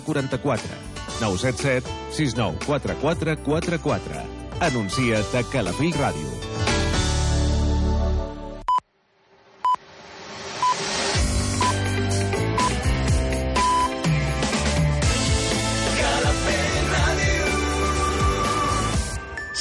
[0.00, 0.92] 4444.
[1.20, 3.36] 977 694444.
[3.42, 4.22] 44.
[4.60, 6.30] Anuncia't a Calafell Ràdio.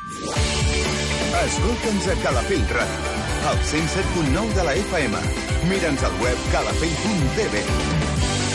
[1.41, 3.15] Escolta'ns a Calafell Ràdio,
[3.49, 5.25] al 107.9 de la FM.
[5.67, 8.10] Mira'ns al web calafell.tv.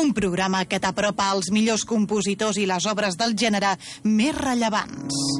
[0.00, 3.74] Un programa que t'apropa als millors compositors i les obres del gènere
[4.06, 5.39] més rellevants.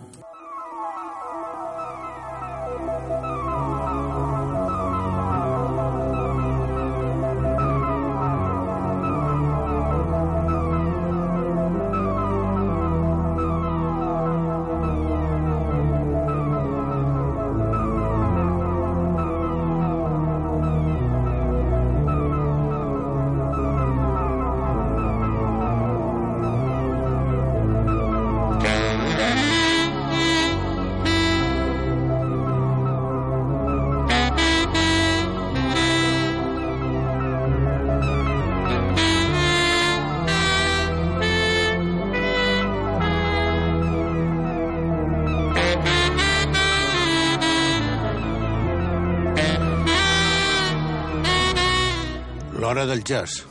[52.81, 53.43] L'hora del jazz.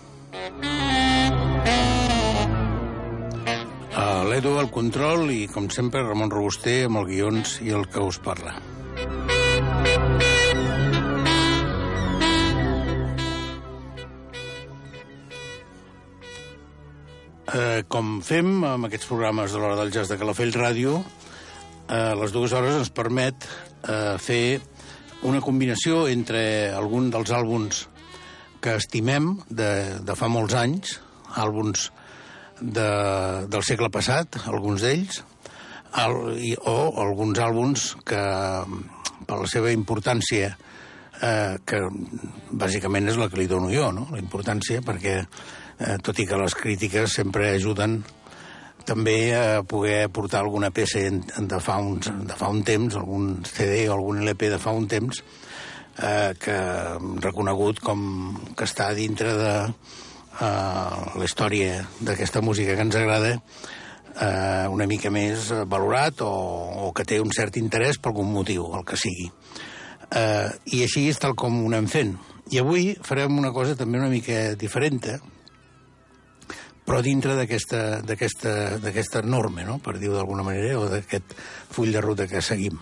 [3.94, 8.02] Uh, L'Edu al control i, com sempre, Ramon Robuster amb els guions i el que
[8.02, 8.56] us parla.
[17.54, 21.04] Eh, com fem amb aquests programes de l'hora del jazz de Calafell Ràdio,
[21.86, 24.58] eh, les dues hores ens permet eh, fer
[25.22, 27.86] una combinació entre algun dels àlbums
[28.60, 29.70] que estimem de,
[30.04, 30.98] de fa molts anys,
[31.40, 31.88] àlbums
[32.60, 32.88] de,
[33.48, 35.22] del segle passat, alguns d'ells,
[36.00, 36.16] al,
[36.68, 38.20] o alguns àlbums que,
[39.26, 40.52] per la seva importància,
[41.20, 41.82] eh, que
[42.50, 44.06] bàsicament és la que li dono jo, no?
[44.12, 48.00] la importància, perquè eh, tot i que les crítiques sempre ajuden
[48.86, 53.84] també a poder portar alguna peça de fa, uns, de fa un temps, algun CD
[53.88, 55.20] o algun LP de fa un temps,
[55.98, 56.56] eh, que
[57.24, 58.00] reconegut com
[58.56, 65.10] que està dintre de eh, la història d'aquesta música que ens agrada eh, una mica
[65.10, 66.30] més valorat o,
[66.86, 69.30] o que té un cert interès per algun motiu, el que sigui.
[70.10, 72.16] Eh, I així és tal com ho anem fent.
[72.50, 75.04] I avui farem una cosa també una mica diferent,
[76.82, 79.78] però dintre d'aquesta norma, no?
[79.78, 81.36] per dir-ho d'alguna manera, o d'aquest
[81.70, 82.80] full de ruta que seguim.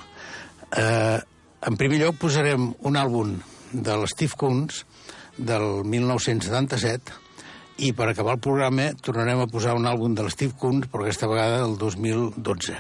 [0.73, 1.19] Eh,
[1.67, 3.33] en primer lloc posarem un àlbum
[3.73, 4.85] de l'Steve Coons
[5.39, 7.17] del 1977
[7.87, 11.29] i per acabar el programa tornarem a posar un àlbum de l'Steve Coons però aquesta
[11.31, 12.79] vegada del 2012.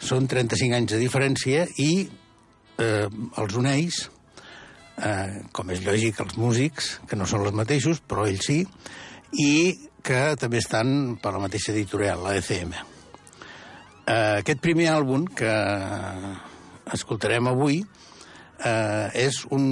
[0.00, 1.90] Són 35 anys de diferència i
[2.80, 3.06] eh,
[3.42, 4.00] els uneix,
[4.96, 8.62] eh, com és lògic, els músics, que no són els mateixos, però ells sí,
[9.38, 9.52] i
[10.02, 12.72] que també estan per la mateixa editorial, la ECM.
[14.10, 15.52] Eh, aquest primer àlbum que
[16.94, 17.80] escoltarem avui
[18.64, 19.64] eh, és un,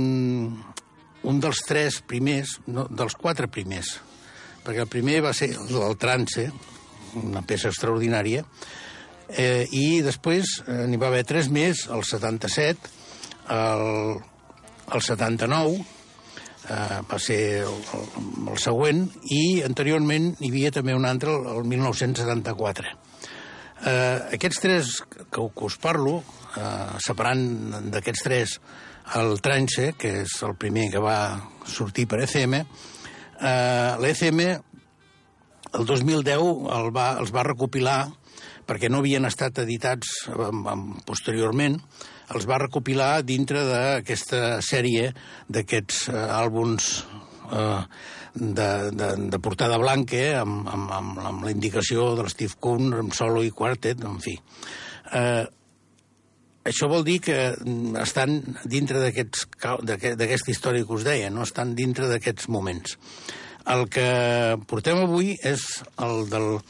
[1.29, 3.97] un dels tres primers, no, dels quatre primers,
[4.65, 6.49] perquè el primer va ser el trance,
[7.19, 8.45] una peça extraordinària,
[9.29, 12.97] eh, i després eh, n'hi va haver tres més, el 77,
[13.55, 14.19] el,
[14.95, 15.79] el 79,
[16.69, 18.09] eh, va ser el, el,
[18.53, 22.97] el següent, i anteriorment hi havia també un altre, el, el 1974.
[23.79, 26.21] Eh, aquests tres que, que us parlo,
[26.59, 27.45] eh, separant
[27.95, 28.59] d'aquests tres
[29.17, 31.19] el Trance, que és el primer que va
[31.65, 34.43] sortir per ECM, eh, l'ECM
[35.79, 36.45] el 2010
[36.79, 38.01] el va, els va recopilar
[38.69, 41.79] perquè no havien estat editats um, um, posteriorment,
[42.37, 45.09] els va recopilar dintre d'aquesta sèrie
[45.49, 46.91] d'aquests uh, àlbums
[47.49, 47.87] uh,
[48.35, 53.17] de, de, de portada blanca, amb, amb, amb, amb la indicació de l'Steve Kuhn, amb
[53.17, 54.37] solo i quartet, en fi.
[55.09, 55.49] Uh,
[56.67, 57.55] això vol dir que
[58.03, 62.99] estan dintre d'aquesta història que us deia, no estan dintre d'aquests moments.
[63.69, 66.61] El que portem avui és el del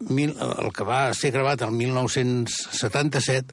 [0.00, 3.52] el que va ser gravat el 1977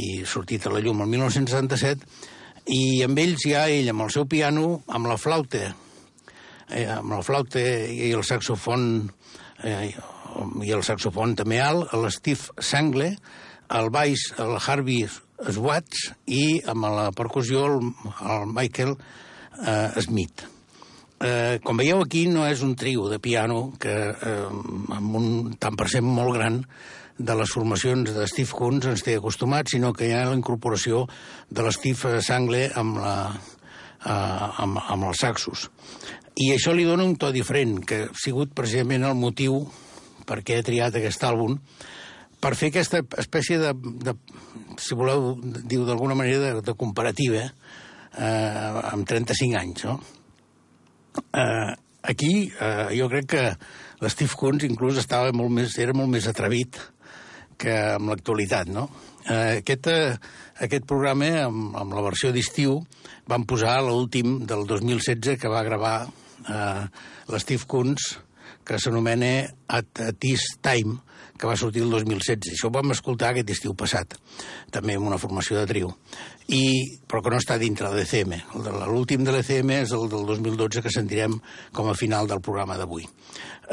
[0.00, 4.24] i sortit a la llum el 1977 i amb ells ja ell amb el seu
[4.24, 5.74] piano, amb la flauta
[6.72, 9.10] eh, amb la flauta i el saxofon
[9.68, 9.92] eh,
[10.64, 13.10] i el saxofon també alt, l'Steve Sangle,
[13.78, 17.78] el baix, el Harvey Swatch i amb la percussió el,
[18.22, 20.44] el Michael eh, Smith.
[21.22, 24.48] Eh, com veieu aquí no és un trio de piano que eh,
[24.96, 26.62] amb un tant per cent molt gran
[27.18, 31.04] de les formacions de Steve Huns ens té acostumat, sinó que hi ha la incorporació
[31.50, 33.14] de l'Steve Sangle amb, la,
[34.02, 35.68] eh, amb, amb els saxos.
[36.42, 39.60] I això li dona un to diferent, que ha sigut precisament el motiu
[40.26, 41.58] per què he triat aquest àlbum,
[42.42, 43.70] per fer aquesta espècie de,
[44.02, 44.16] de
[44.82, 50.00] si voleu, diu d'alguna manera, de, de comparativa eh, amb 35 anys, no?
[51.22, 51.70] Eh,
[52.10, 53.44] aquí eh, jo crec que
[54.02, 56.80] l'Steve Coons inclús estava molt més, era molt més atrevit
[57.62, 58.88] que amb l'actualitat, no?
[59.22, 60.16] Eh, aquest, eh,
[60.66, 62.80] aquest programa, amb, amb la versió d'estiu,
[63.30, 66.82] van posar l'últim del 2016 que va gravar eh,
[67.30, 68.16] l'Steve Coons,
[68.66, 69.32] que s'anomena
[69.70, 70.98] At, At This Time,
[71.42, 72.54] que va sortir el 2016.
[72.54, 74.14] Això ho vam escoltar aquest estiu passat,
[74.70, 75.88] també amb una formació de trio,
[76.54, 76.62] I,
[77.10, 78.36] però que no està dintre de l'ECM.
[78.86, 81.34] L'últim de l'ECM és el del 2012 que sentirem
[81.74, 83.08] com a final del programa d'avui.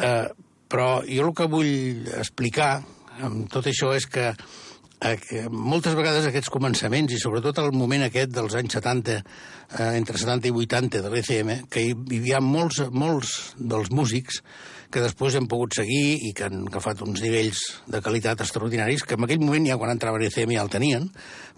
[0.01, 0.25] Eh,
[0.69, 2.79] però jo el que vull explicar
[3.21, 8.33] amb tot això és que eh, moltes vegades aquests començaments, i sobretot el moment aquest
[8.33, 13.37] dels anys 70, eh, entre 70 i 80 de l'ECM, que hi havia molts, molts
[13.61, 14.41] dels músics
[14.89, 19.17] que després hem pogut seguir i que han agafat uns nivells de qualitat extraordinaris, que
[19.17, 21.07] en aquell moment ja quan entrava a l'ECM ja el tenien,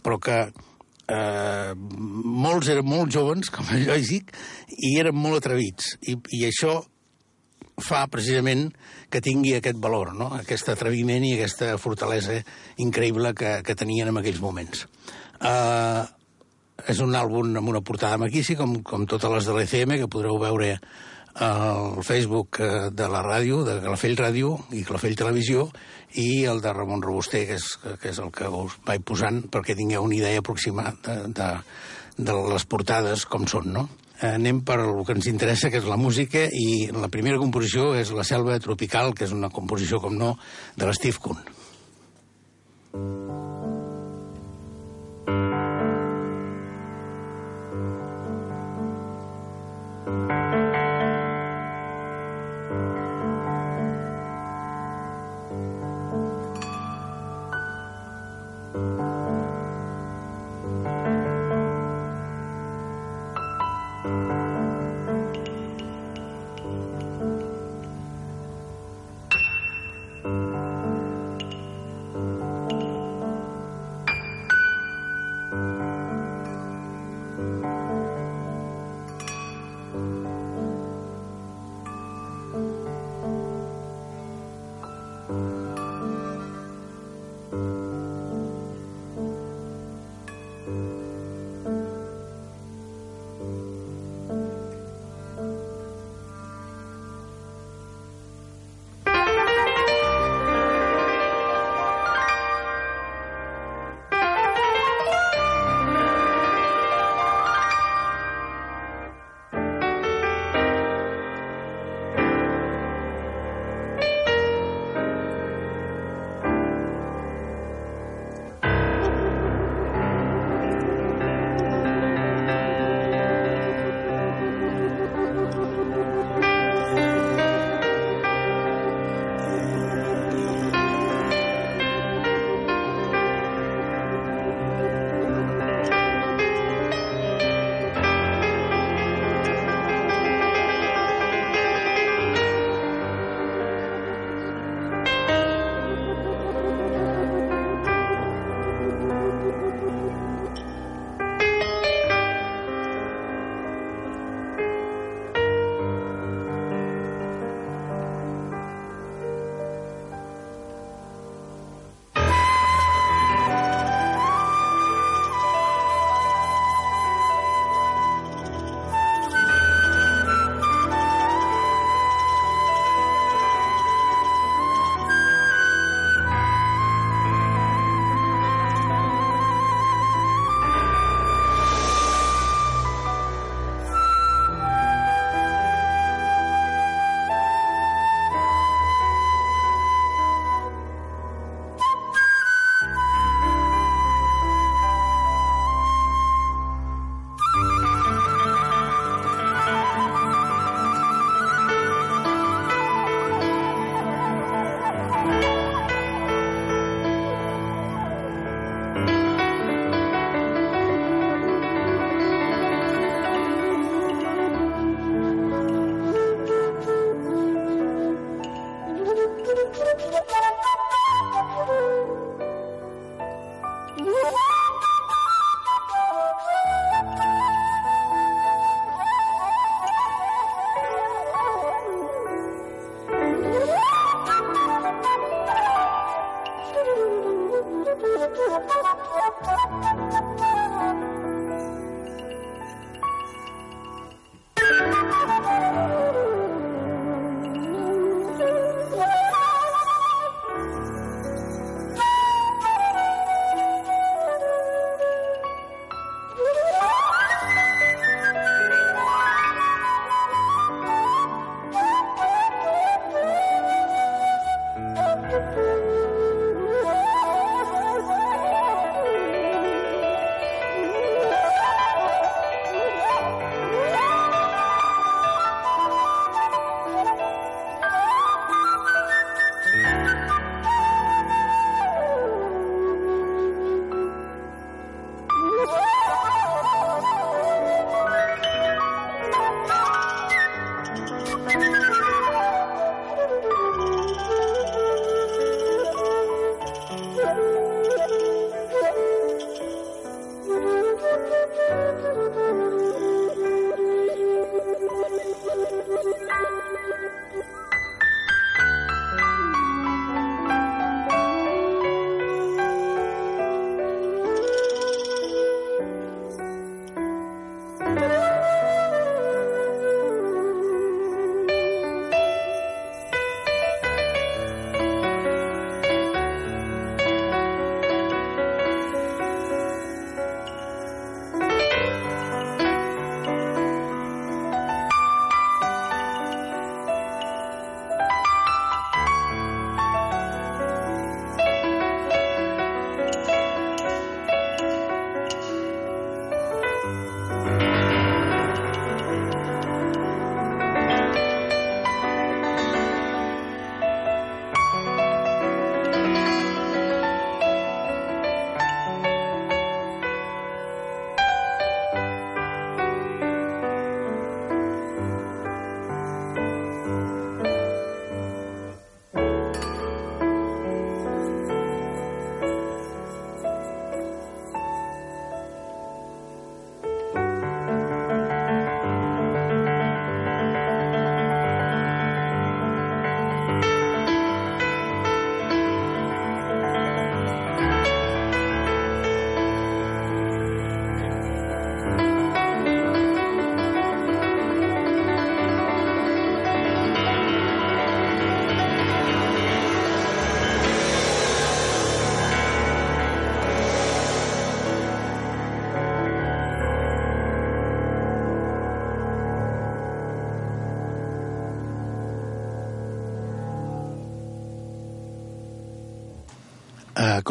[0.04, 4.34] però que eh, molts eren molt joves, com és lògic,
[4.78, 5.96] i eren molt atrevits.
[6.02, 6.80] I, i això
[7.82, 8.68] fa precisament
[9.12, 10.30] que tingui aquest valor, no?
[10.38, 12.38] aquest atreviment i aquesta fortalesa
[12.84, 14.86] increïble que, que tenien en aquells moments.
[15.42, 16.04] Uh,
[16.90, 20.38] és un àlbum amb una portada maquíssima, com, com totes les de l'ECM, que podreu
[20.42, 20.76] veure
[21.36, 25.70] al Facebook eh, de la ràdio, de Calafell Ràdio i Calafell Televisió,
[26.20, 27.68] i el de Ramon Robuster, que és,
[28.02, 31.50] que és el que us vaig posant perquè tingueu una idea aproximada de, de,
[32.20, 33.88] de les portades com són, no?
[34.22, 38.12] anem per el que ens interessa, que és la música, i la primera composició és
[38.14, 40.36] La selva tropical, que és una composició, com no,
[40.78, 41.61] de l'Steve Kuhn.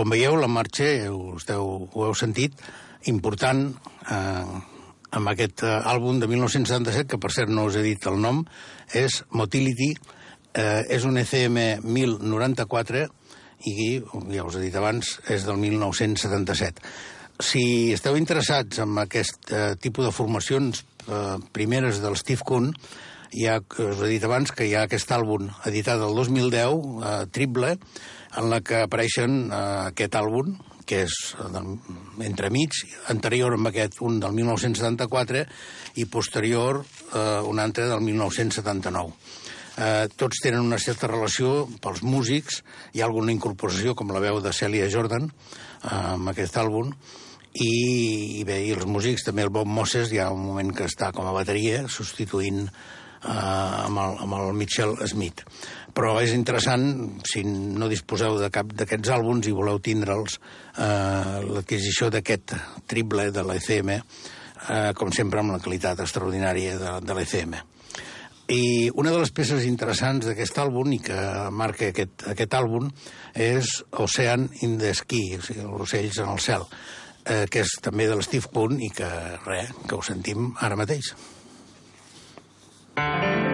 [0.00, 2.54] Com veieu, la marxa, us heu, ho heu sentit,
[3.10, 3.66] important
[4.08, 4.52] eh,
[5.12, 8.40] amb aquest eh, àlbum de 1977, que per cert no us he dit el nom,
[8.96, 9.90] és Motility,
[10.56, 13.02] eh, és un ECM 1094
[13.68, 13.76] i,
[14.32, 16.80] ja us he dit abans, és del 1977.
[17.44, 22.72] Si esteu interessats en aquest eh, tipus de formacions eh, primeres del Steve Kuhn,
[23.36, 27.76] ja us he dit abans que hi ha aquest àlbum editat el 2010, eh, triple,
[28.38, 29.60] en la que apareixen eh,
[29.90, 30.54] aquest àlbum,
[30.86, 31.62] que és eh,
[32.26, 32.76] entremig,
[33.12, 35.44] anterior amb aquest, un del 1974,
[36.02, 39.16] i posterior eh, un altre del 1979.
[39.80, 42.60] Eh, tots tenen una certa relació pels músics,
[42.94, 46.94] hi ha alguna incorporació, com la veu de Celia Jordan, eh, amb aquest àlbum,
[47.50, 47.70] i,
[48.38, 51.10] i bé, i els músics, també el Bob Moses, hi ha un moment que està
[51.14, 55.42] com a bateria, substituint eh, amb, el, amb el Mitchell Smith
[56.00, 60.38] però és interessant, si no disposeu de cap d'aquests àlbums i voleu tindre'ls,
[60.80, 62.54] eh, l'adquisició d'aquest
[62.88, 67.58] triple de l'ECM, eh, com sempre amb la qualitat extraordinària de, de l'ECM.
[68.50, 68.62] I
[68.96, 71.18] una de les peces interessants d'aquest àlbum i que
[71.52, 72.88] marca aquest, aquest àlbum
[73.36, 76.64] és Ocean in the Sky, o sigui, els ocells en el cel,
[77.26, 79.12] eh, que és també de l'Steve Kuhn i que,
[79.44, 81.12] res, que ho sentim ara mateix.
[82.96, 83.49] Thank you.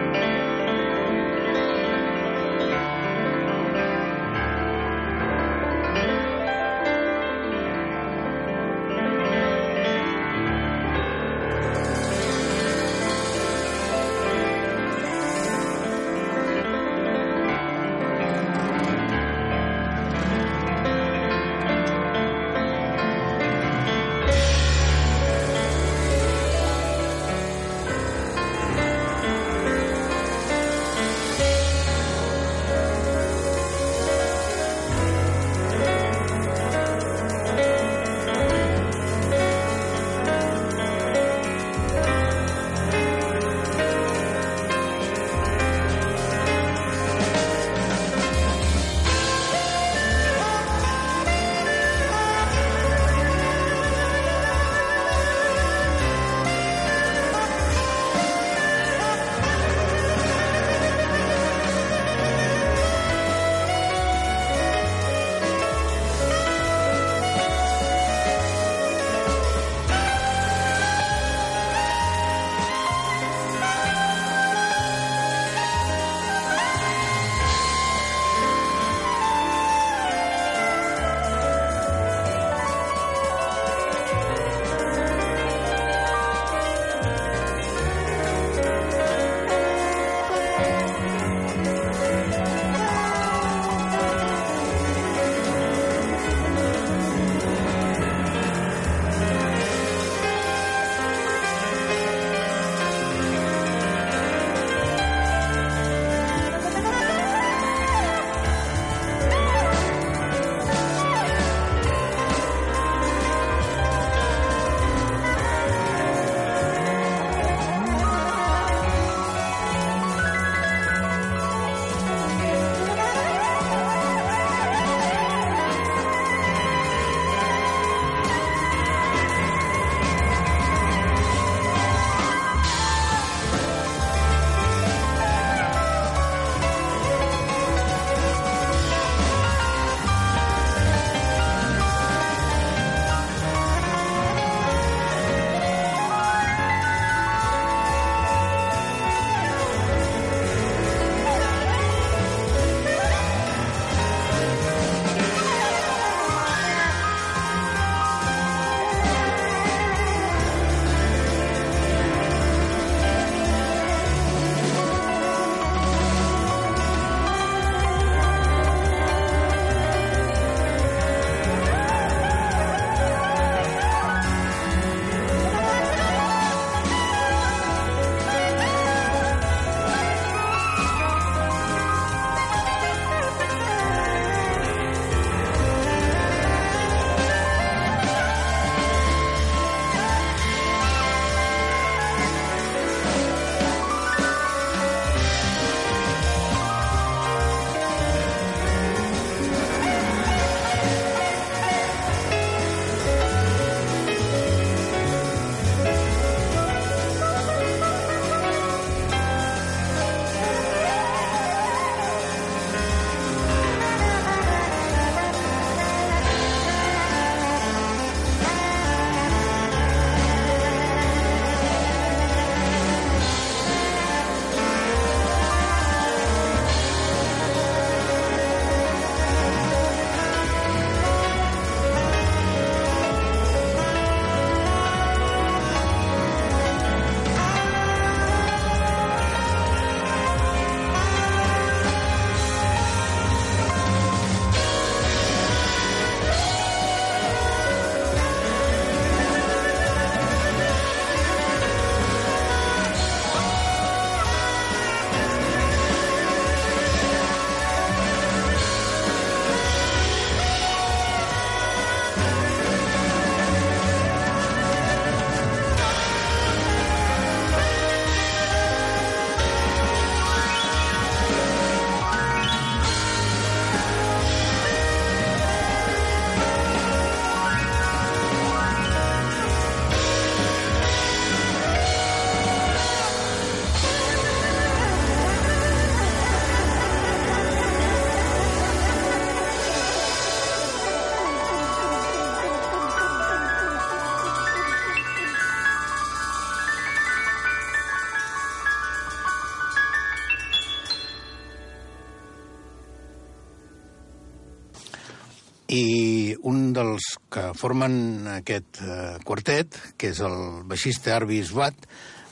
[307.57, 311.87] Formen aquest eh, quartet, que és el baixista Arvi Svat,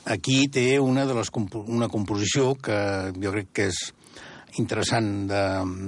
[0.06, 2.78] aquí té una, de les compo una composició que
[3.16, 3.82] jo crec que és
[4.62, 5.26] interessant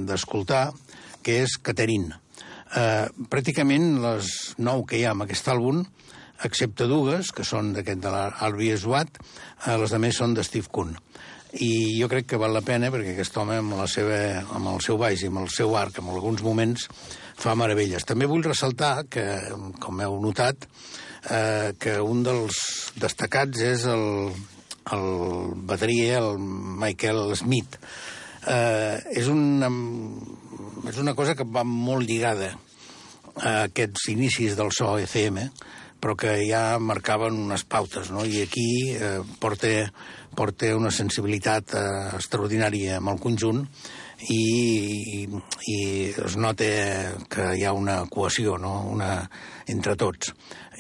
[0.09, 2.19] d'escoltar, de, que és Caterine.
[2.77, 5.85] Eh, pràcticament les nou que hi ha en aquest àlbum,
[6.45, 10.97] excepte dues, que són d'aquest de l'Arvi Svat, eh, les més són de Steve Kuhn
[11.57, 14.19] i jo crec que val la pena perquè aquest home amb, la seva,
[14.55, 16.89] amb el seu baix i amb el seu arc en alguns moments
[17.39, 18.07] fa meravelles.
[18.07, 19.25] També vull ressaltar que,
[19.83, 20.67] com heu notat,
[21.31, 22.61] eh, que un dels
[22.99, 24.07] destacats és el,
[24.95, 25.09] el
[25.69, 26.39] bateria, el
[26.83, 27.79] Michael Smith.
[28.49, 29.71] Eh, és, una,
[30.89, 32.55] és una cosa que va molt lligada
[33.39, 35.45] a aquests inicis del so ECM,
[35.99, 38.25] però que ja marcaven unes pautes, no?
[38.27, 39.71] I aquí eh, porta,
[40.39, 41.87] porta una sensibilitat eh,
[42.19, 43.65] extraordinària amb el conjunt
[44.27, 45.29] i,
[45.71, 45.79] i
[46.11, 46.67] es nota
[47.31, 48.81] que hi ha una cohesió no?
[48.91, 49.13] una,
[49.71, 50.35] entre tots.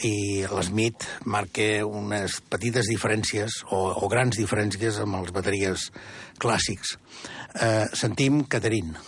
[0.04, 5.88] I l'Smith marca unes petites diferències o, o grans diferències amb els bateries
[6.42, 6.96] clàssics.
[7.54, 8.98] Eh, sentim Caterine.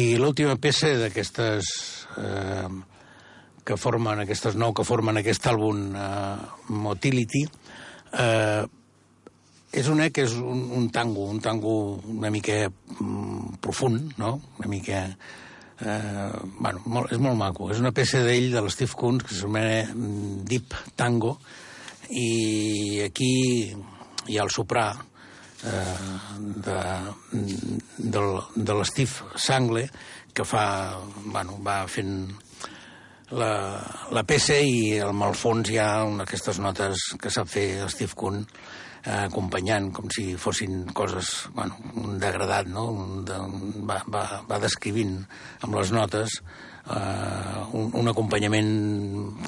[0.00, 1.70] I l'última peça d'aquestes
[2.20, 2.68] eh,
[3.66, 6.36] que formen, aquestes nou que formen aquest àlbum eh,
[6.84, 7.42] Motility,
[8.16, 8.62] eh,
[9.70, 11.74] és una que és un, un tango, un tango
[12.10, 14.38] una mica mm, profund, no?
[14.58, 15.04] Una mica...
[15.80, 17.70] Eh, bueno, molt, és molt maco.
[17.72, 21.36] És una peça d'ell, de l'Steve Koons, que s'anomena mm, Deep Tango,
[22.10, 23.30] i aquí
[23.70, 24.90] hi ha el soprà
[25.62, 26.78] de,
[27.98, 28.22] de,
[28.56, 29.88] de l'Steve Sangle,
[30.32, 30.64] que fa,
[31.24, 32.14] bueno, va fent
[33.30, 33.52] la,
[34.10, 35.90] la peça i amb el fons hi ha
[36.24, 42.18] aquestes notes que sap fer Steve Kuhn eh, acompanyant com si fossin coses, bueno, un
[42.22, 42.88] degradat, no?
[43.26, 43.38] De,
[43.86, 45.18] va, va, va descrivint
[45.62, 48.72] amb les notes eh, un, un acompanyament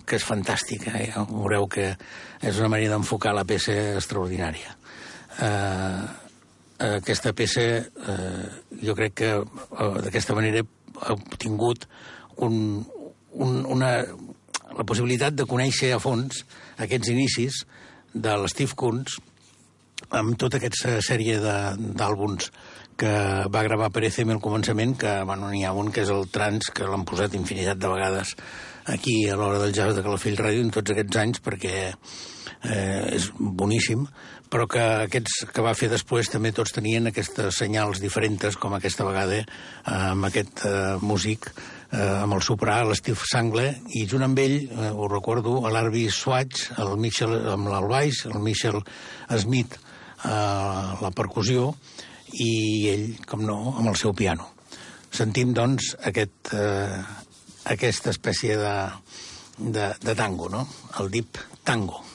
[0.07, 0.89] que és fantàstic.
[0.93, 1.09] Eh?
[1.33, 1.93] Veureu que
[2.43, 4.77] és una manera d'enfocar la peça extraordinària.
[5.41, 6.03] Eh,
[6.83, 8.47] aquesta peça, eh,
[8.83, 10.65] jo crec que eh, d'aquesta manera
[11.01, 11.87] ha obtingut
[12.37, 12.83] un,
[13.33, 13.93] un, una,
[14.77, 16.43] la possibilitat de conèixer a fons
[16.83, 17.63] aquests inicis
[18.13, 19.21] de l'Steve Koons
[20.13, 22.51] amb tota aquesta sèrie d'àlbums
[23.01, 23.13] que
[23.49, 26.69] va gravar per ECM al començament, que bueno, n'hi ha un que és el Trans,
[26.75, 28.35] que l'han posat infinitat de vegades
[28.93, 31.93] aquí a l'hora del jazz de Calafell Ràdio en tots aquests anys, perquè
[32.65, 34.07] eh, és boníssim,
[34.53, 39.07] però que aquests que va fer després també tots tenien aquestes senyals diferents, com aquesta
[39.09, 39.47] vegada eh,
[39.87, 41.49] amb aquest eh, músic,
[41.91, 46.71] eh, amb el soprà, l'Steve Sangle, i junt amb ell, eh, ho recordo, l'Arby Swatch,
[46.83, 48.81] el Michel, amb el baix, el Michel
[49.41, 49.79] Smith,
[50.23, 50.31] eh,
[51.01, 51.73] la percussió
[52.33, 52.53] i
[52.93, 54.53] ell, com no, amb el seu piano.
[55.13, 57.03] Sentim, doncs, aquest, eh,
[57.73, 58.77] aquesta espècie de,
[59.59, 60.65] de, de tango, no?
[61.01, 62.12] El deep tango.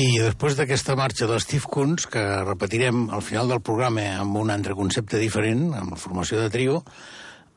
[0.00, 4.52] I després d'aquesta marxa de Steve Kunz, que repetirem al final del programa amb un
[4.52, 6.78] altre concepte diferent, amb la formació de trio,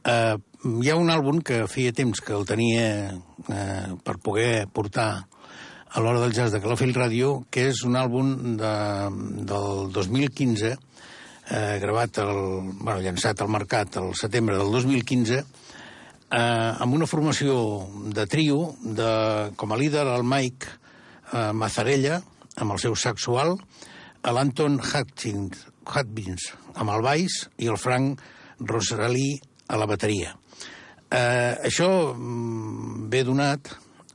[0.03, 0.35] eh,
[0.81, 6.03] hi ha un àlbum que feia temps que el tenia eh, per poder portar a
[6.03, 8.73] l'hora del jazz de Calafell Ràdio, que és un àlbum de,
[9.53, 12.43] del 2015, eh, gravat, el,
[12.81, 17.55] bueno, llançat al mercat el setembre del 2015, eh, amb una formació
[18.19, 19.09] de trio, de,
[19.55, 20.75] com a líder el Mike
[21.31, 22.19] eh, Mazarella,
[22.61, 23.55] amb el seu sexual,
[24.23, 28.21] l'Anton Hutchins, Hutchins amb el baix i el Frank
[28.63, 29.33] Rosalí
[29.67, 30.35] a la bateria.
[31.13, 33.73] Eh, això mm, ve donat...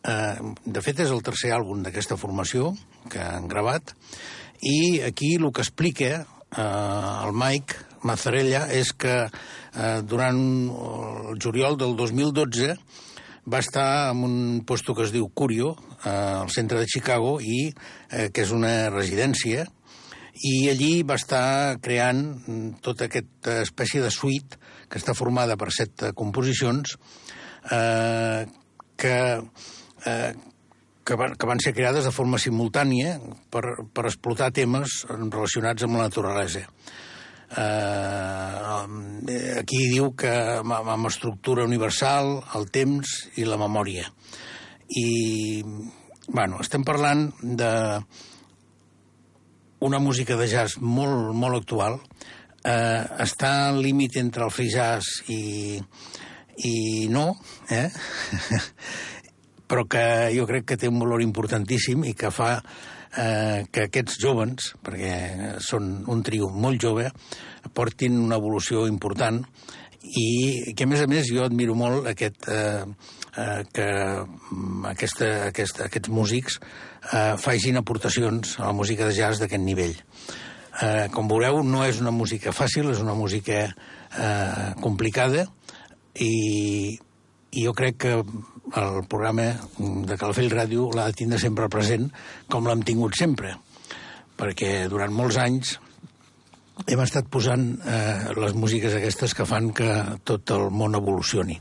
[0.09, 2.71] Eh, de fet, és el tercer àlbum d'aquesta formació
[3.11, 3.93] que han gravat,
[4.63, 11.77] i aquí el que explica eh, el Mike Mazzarella és que eh, durant el juliol
[11.81, 12.77] del 2012
[13.49, 15.75] va estar en un lloc que es diu Curio,
[16.05, 19.67] eh, al centre de Chicago, i eh, que és una residència,
[20.39, 22.23] i allí va estar creant
[22.85, 26.95] tota aquesta espècie de suite que està formada per set composicions
[27.73, 28.47] eh,
[28.99, 29.17] que,
[30.07, 30.33] eh,
[31.05, 33.19] que, van, que van ser creades de forma simultània
[33.51, 36.67] per, per explotar temes relacionats amb la naturalesa.
[37.49, 43.07] Eh, aquí diu que amb estructura universal, el temps
[43.41, 44.05] i la memòria.
[44.89, 45.63] I,
[46.29, 47.73] bueno, estem parlant de
[49.81, 51.99] una música de jazz molt, molt actual.
[52.65, 55.79] Eh, està al límit entre el free jazz i,
[56.67, 57.31] i no,
[57.71, 57.87] eh?
[59.69, 64.19] però que jo crec que té un valor importantíssim i que fa eh, que aquests
[64.23, 67.11] jovens, perquè són un trio molt jove,
[67.77, 69.43] portin una evolució important
[70.17, 72.85] i que, a més a més, jo admiro molt aquest, eh,
[73.37, 79.43] eh, que mm, aquesta, aquesta, aquests músics eh, facin aportacions a la música de jazz
[79.43, 79.97] d'aquest nivell.
[80.79, 85.49] Eh, com veureu, no és una música fàcil, és una música eh, complicada
[86.15, 86.99] i,
[87.51, 92.09] i jo crec que el programa de Calafell Ràdio l'ha de tindre sempre present
[92.53, 93.55] com l'hem tingut sempre,
[94.39, 95.79] perquè durant molts anys
[96.87, 99.91] hem estat posant eh, les músiques aquestes que fan que
[100.29, 101.59] tot el món evolucioni.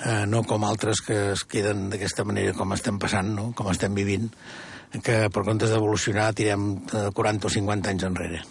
[0.00, 3.50] Eh, no com altres que es queden d'aquesta manera com estem passant, no?
[3.56, 4.30] com estem vivint,
[5.04, 6.72] que per comptes d'evolucionar tirem
[7.14, 8.42] 40 o 50 anys enrere.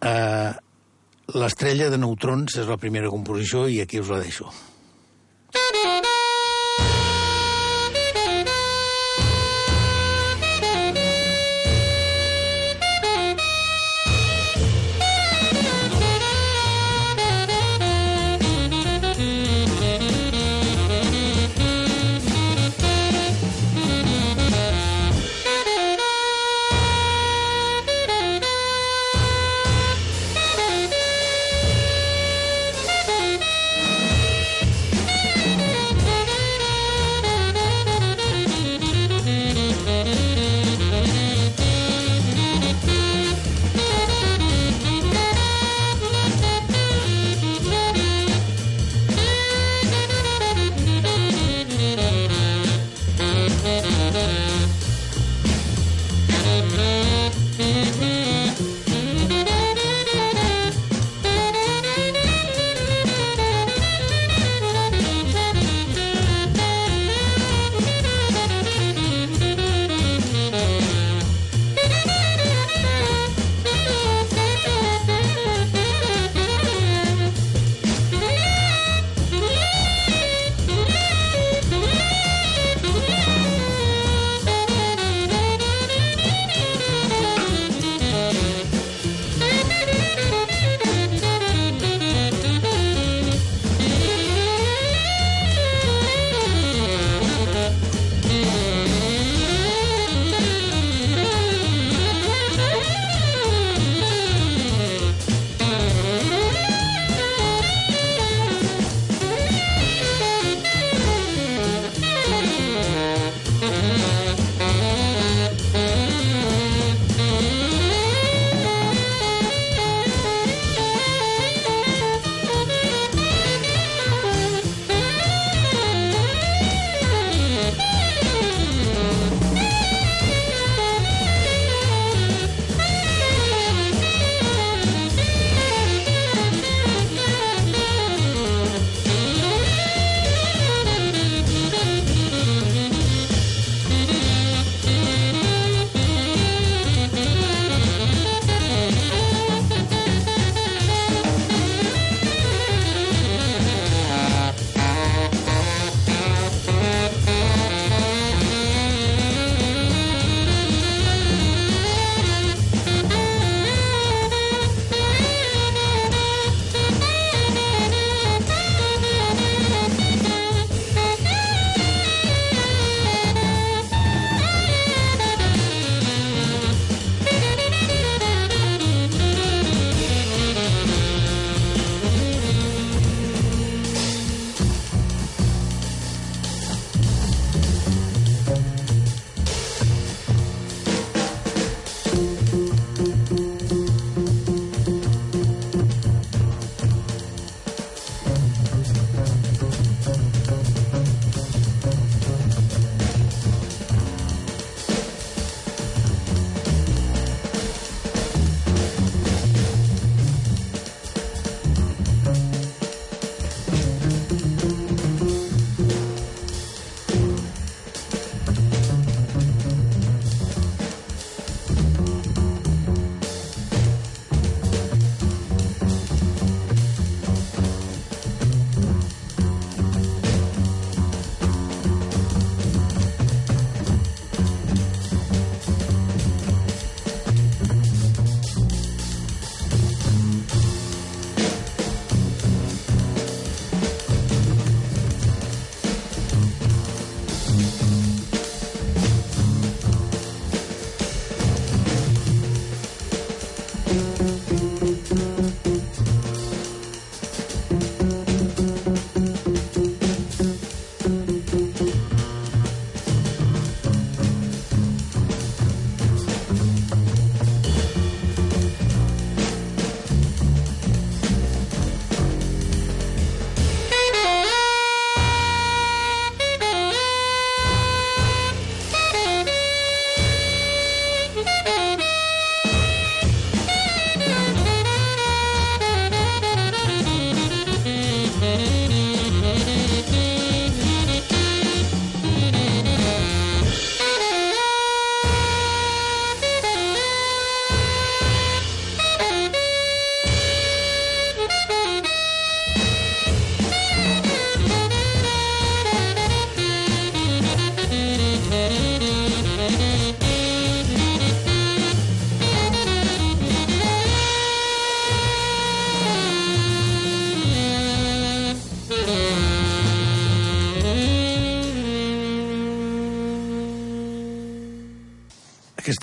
[0.00, 0.52] Eh,
[1.36, 4.48] L'estrella de neutrons és la primera composició i aquí us la deixo.
[5.52, 5.97] Aquest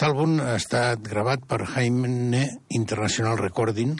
[0.05, 2.43] àlbum ha estat gravat per Jaime
[2.77, 3.95] International Recording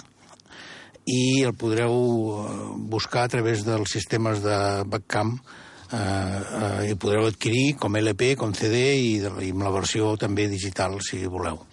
[1.09, 2.57] i el podreu eh,
[2.91, 4.57] buscar a través dels sistemes de
[4.91, 10.11] Backcamp eh, eh, i podreu adquirir com LP, com CD i, i amb la versió
[10.21, 11.63] també digital, si voleu.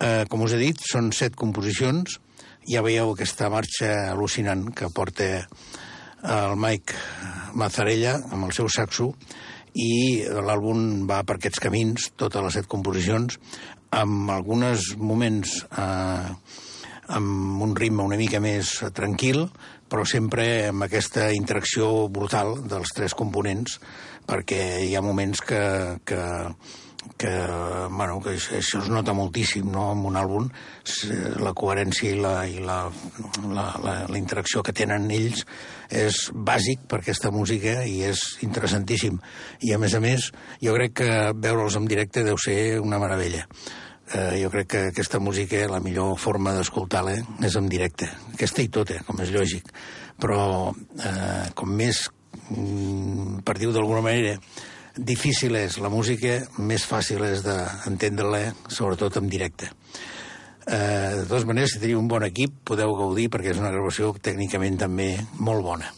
[0.00, 2.18] Eh, com us he dit, són set composicions.
[2.66, 5.30] Ja veieu aquesta marxa al·lucinant que porta
[6.20, 6.98] el Mike
[7.54, 9.12] Mazzarella amb el seu saxo
[9.74, 13.38] i l'àlbum va per aquests camins, totes les set composicions,
[13.90, 16.34] amb alguns moments eh,
[17.10, 19.44] amb un ritme una mica més tranquil,
[19.90, 23.80] però sempre amb aquesta interacció brutal dels tres components,
[24.30, 25.62] perquè hi ha moments que,
[26.06, 26.22] que,
[27.20, 27.30] que,
[27.90, 29.90] bueno, que això es nota moltíssim no?
[29.92, 30.46] en un àlbum,
[31.44, 32.78] la coherència i la, i la,
[33.44, 35.44] la, la, la interacció que tenen ells
[35.92, 39.20] és bàsic per aquesta música i és interessantíssim.
[39.60, 40.30] I, a més a més,
[40.64, 43.44] jo crec que veure'ls en directe deu ser una meravella.
[44.14, 48.08] Eh, jo crec que aquesta música, la millor forma d'escoltar-la és en directe.
[48.32, 49.68] Aquesta i tota, com és lògic.
[50.20, 50.42] Però
[50.72, 52.06] eh, com més,
[52.48, 54.38] mm, per dir-ho d'alguna manera,
[55.06, 59.70] difícil és la música, més fàcil és d'entendre-la, sobretot en directe.
[60.70, 64.12] Eh, de totes maneres, si teniu un bon equip, podeu gaudir, perquè és una gravació
[64.22, 65.92] tècnicament també molt bona.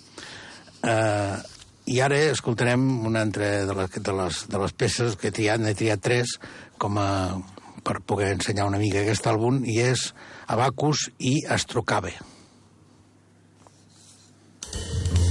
[0.82, 1.36] Eh,
[1.92, 5.60] I ara escoltarem una altra de, les, de, les, de les peces que he triat,
[5.60, 6.36] n'he triat tres,
[6.78, 7.08] com a,
[7.82, 10.12] per poder ensenyar una mica aquest àlbum, i és
[10.46, 12.14] Abacus i Astrocabe.
[14.72, 15.21] com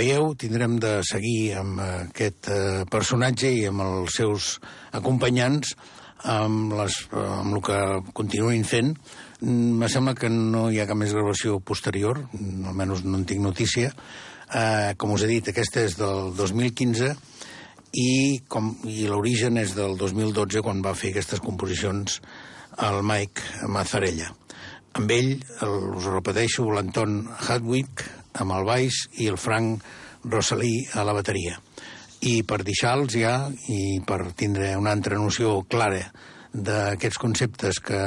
[0.00, 4.54] veieu, tindrem de seguir amb aquest eh, personatge i amb els seus
[4.96, 5.74] acompanyants
[6.24, 7.78] amb, les, amb el que
[8.16, 8.94] continuïn fent.
[9.40, 13.44] Mm, me sembla que no hi ha cap més gravació posterior, almenys no en tinc
[13.44, 13.92] notícia.
[14.50, 17.12] Eh, com us he dit, aquesta és del 2015
[18.00, 22.20] i, com, i l'origen és del 2012, quan va fer aquestes composicions
[22.86, 24.30] el Mike Mazzarella.
[24.98, 29.84] Amb ell, el, us ho repeteixo, l'Anton Hadwick amb el baix i el Frank
[30.24, 31.58] Rosalí a la bateria.
[32.20, 36.02] I per deixar-los ja, i per tindre una altra noció clara
[36.52, 37.98] d'aquests conceptes que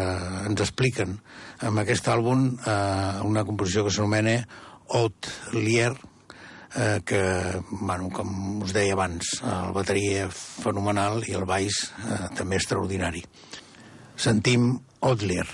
[0.45, 1.17] ens expliquen
[1.63, 4.35] amb aquest àlbum, eh, una composició que s'anomena
[4.93, 5.93] Haute Lier,
[6.75, 7.23] eh, que,
[7.71, 13.23] bueno, com us deia abans, el bateria fenomenal i el baix eh, també extraordinari.
[14.15, 15.47] Sentim Haute Lier.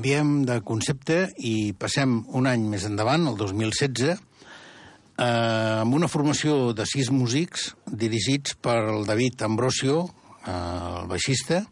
[0.00, 6.72] Canviem de concepte i passem un any més endavant, el 2016, eh, amb una formació
[6.72, 10.06] de sis músics dirigits per el David Ambrosio,
[10.46, 10.54] eh,
[11.02, 11.66] el baixista,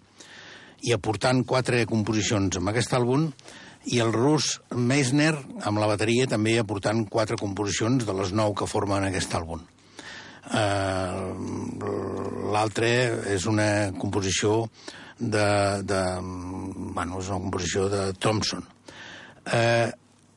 [0.85, 3.31] i aportant quatre composicions amb aquest àlbum,
[3.87, 5.33] i el rus Meisner,
[5.64, 9.64] amb la bateria, també aportant quatre composicions de les nou que formen aquest àlbum.
[10.49, 11.33] Uh,
[12.53, 12.89] L'altre
[13.33, 14.68] és una composició
[15.18, 15.48] de,
[15.88, 16.02] de...
[16.22, 18.64] Bueno, és una composició de Thompson.
[19.48, 19.88] Uh,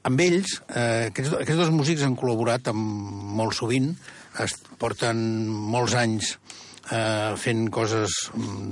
[0.08, 2.82] amb ells, uh, aquests, aquests dos músics han col·laborat amb,
[3.38, 3.94] molt sovint,
[4.40, 5.20] es porten
[5.50, 6.36] molts anys
[6.92, 8.16] eh, fent coses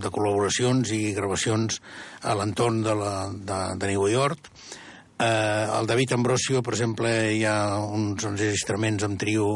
[0.01, 1.79] de col·laboracions i gravacions
[2.23, 4.51] a l'entorn de, la, de, de New York.
[5.19, 9.49] Eh, el David Ambrosio, per exemple, hi ha uns enregistraments amb trio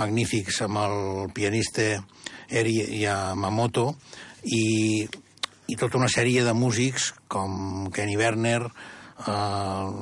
[0.00, 1.92] magnífics amb el pianista
[2.50, 3.92] Eri Yamamoto
[4.50, 5.06] i,
[5.70, 8.64] i tota una sèrie de músics com Kenny Werner,
[9.30, 9.92] el,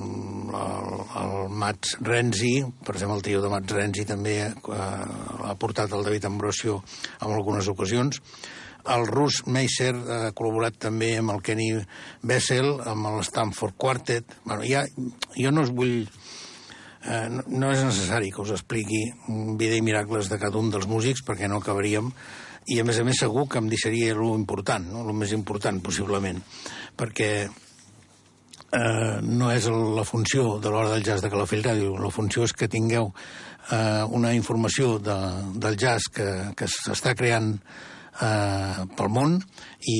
[0.55, 2.55] el, el Mats Renzi,
[2.87, 6.79] per exemple, el tio de Mats Renzi també eh, ha portat el David Ambrosio
[7.19, 8.23] en algunes ocasions.
[8.89, 11.73] El Rus Meiser ha col·laborat també amb el Kenny
[12.25, 14.39] Bessel, amb el Stanford Quartet.
[14.47, 14.87] Bueno, ja,
[15.37, 16.05] jo no us vull...
[16.99, 19.05] Eh, no, no és necessari que us expliqui
[19.61, 22.11] vida i miracles de cada un dels músics perquè no acabaríem
[22.69, 25.07] i a més a més segur que em deixaria lo important, no?
[25.07, 26.41] el més important possiblement,
[26.99, 31.97] perquè eh, no és la funció de l'hora del jazz de Calafell Ràdio.
[32.01, 33.13] La funció és que tingueu
[33.73, 35.17] eh, una informació de,
[35.57, 39.99] del jazz que, que s'està creant eh, pel món i,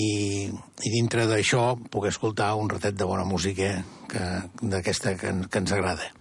[0.49, 6.13] i dintre d'això puc escoltar un ratet de bona música d'aquesta que, que ens agrada.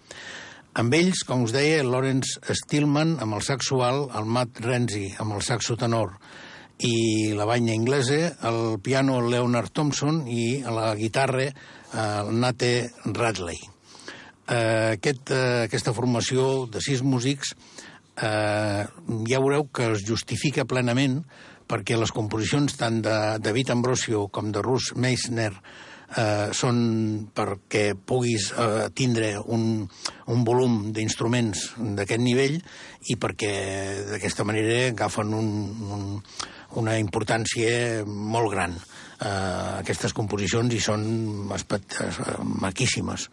[0.78, 5.42] Amb ells, com us deia, Lawrence Stillman amb el saxual, el Matt Renzi amb el
[5.42, 6.12] saxo tenor
[6.86, 12.70] i la banya inglesa, el piano Leonard Thompson i la guitarra el Nate
[13.10, 13.58] Radley.
[13.58, 17.56] Eh, aquest, eh, aquesta formació de sis músics
[18.22, 21.24] eh, ja veureu que es justifica plenament
[21.66, 25.50] perquè les composicions tant de David Ambrosio com de Russ Meissner
[26.16, 26.78] eh, són
[27.34, 29.84] perquè puguis eh, tindre un,
[30.32, 32.58] un volum d'instruments d'aquest nivell
[33.08, 33.52] i perquè
[34.12, 35.50] d'aquesta manera agafen un,
[35.98, 36.06] un,
[36.80, 41.04] una importància molt gran eh, aquestes composicions i són
[41.48, 43.28] maquíssimes.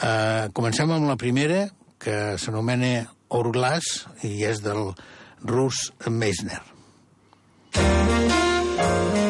[0.00, 1.68] Eh, comencem amb la primera,
[2.00, 3.04] que s'anomena
[3.36, 4.94] Orglass i és del
[5.44, 6.62] Rus Meisner.
[7.76, 9.29] I eh,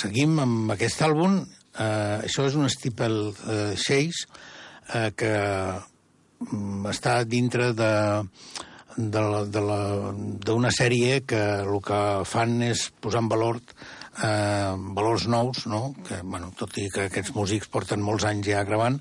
[0.00, 1.40] seguim amb aquest àlbum.
[1.70, 4.26] Eh, això és un Steeple eh, Chase
[4.94, 5.34] eh, que
[6.50, 7.92] mm, està dintre de
[9.00, 13.60] d'una sèrie que el que fan és posar en valor
[14.22, 15.94] eh, valors nous, no?
[16.06, 18.98] que, bueno, tot i que aquests músics porten molts anys ja gravant,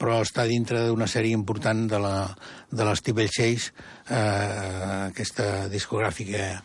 [0.00, 2.14] però està dintre d'una sèrie important de la,
[2.70, 3.72] de Chase,
[4.08, 6.60] eh, aquesta discogràfica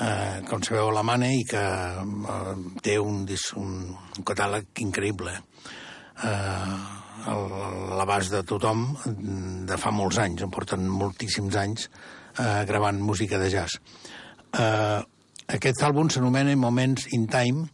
[0.00, 3.24] eh, com sabeu, alemana i que eh, té un,
[3.62, 5.34] un, un catàleg increïble.
[6.26, 6.76] Eh,
[7.96, 8.86] l'abast de tothom
[9.66, 13.80] de fa molts anys, en porten moltíssims anys eh, gravant música de jazz.
[14.52, 15.00] Eh,
[15.56, 17.66] aquest àlbum s'anomena Moments in Time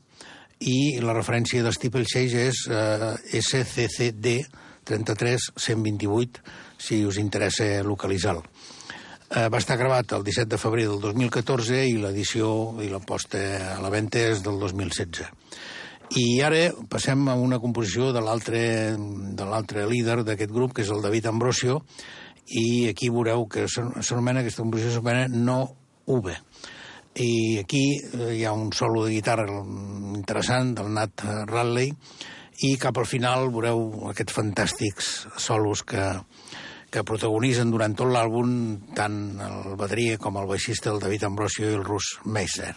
[0.62, 4.36] i la referència de Steeple Chase és eh, SCCD
[4.88, 6.42] 33-128,
[6.78, 8.42] si us interessa localitzar-lo.
[9.32, 12.48] Eh, va estar gravat el 17 de febrer del 2014 i l'edició
[12.84, 13.38] i la posta
[13.72, 15.22] a la venda és del 2016.
[16.20, 21.30] I ara passem a una composició de l'altre líder d'aquest grup, que és el David
[21.30, 21.78] Ambrosio,
[22.44, 25.62] i aquí veureu que s'anomena, aquesta composició s'anomena No
[26.04, 26.36] V.
[27.24, 27.32] I
[27.64, 31.94] aquí eh, hi ha un solo de guitarra interessant del Nat Radley,
[32.68, 36.04] i cap al final veureu aquests fantàstics solos que,
[36.92, 38.52] que protagonitzen durant tot l'àlbum
[38.96, 42.74] tant el bateria com el baixista, el David Ambrosio i el Rus Meiser.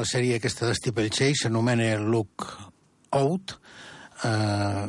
[0.00, 2.46] La sèrie aquesta d'Steeple Chase s'anomena Look
[3.18, 3.52] Out
[4.24, 4.86] eh,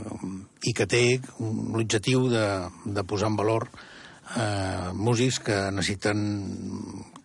[0.69, 1.01] i que té
[1.41, 2.45] l'objectiu de,
[2.85, 6.21] de posar en valor eh, músics que necessiten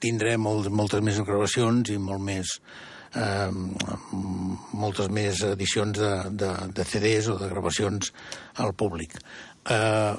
[0.03, 2.57] tindre molt, moltes més gravacions i molt més
[3.15, 3.55] eh,
[4.75, 6.11] moltes més edicions de,
[6.43, 8.11] de, de CDs o de gravacions
[8.67, 9.15] al públic.
[9.71, 10.17] Eh,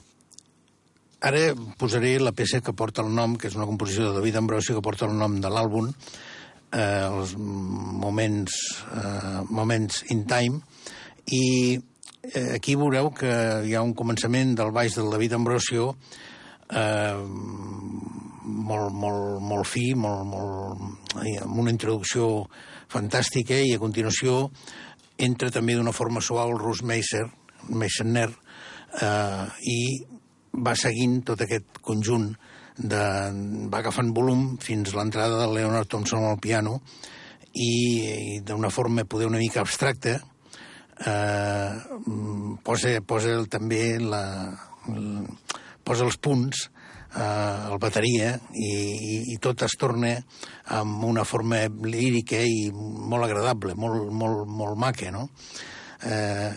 [1.27, 1.43] ara
[1.75, 4.87] posaré la peça que porta el nom, que és una composició de David Ambrosio, que
[4.87, 5.91] porta el nom de l'àlbum,
[6.71, 8.55] eh, els moments,
[8.91, 10.61] eh, moments in time,
[11.27, 11.77] i
[12.33, 13.33] eh, aquí veureu que
[13.67, 15.93] hi ha un començament del baix del David Ambrosio
[16.71, 17.17] eh,
[18.47, 22.47] molt, molt, molt fi, molt, molt, amb una introducció
[22.91, 24.47] fantàstica i a continuació
[25.17, 27.25] entra també d'una forma suau el Rus Meiser,
[27.73, 28.29] Meisner,
[29.01, 29.79] eh, i
[30.63, 32.31] va seguint tot aquest conjunt
[32.77, 33.03] de,
[33.71, 36.79] va agafant volum fins a l'entrada de Leonard Thompson al piano
[37.53, 37.71] i,
[38.37, 40.17] i d'una forma poder una mica abstracta
[41.05, 41.71] eh,
[42.63, 44.23] posa, posa també la,
[44.93, 45.23] la,
[45.83, 46.67] posa els punts
[47.15, 50.13] eh, el bateria i, i, i tot es torna
[50.77, 55.27] amb una forma lírica i molt agradable, molt, molt, molt maca, no?
[56.03, 56.51] Eh,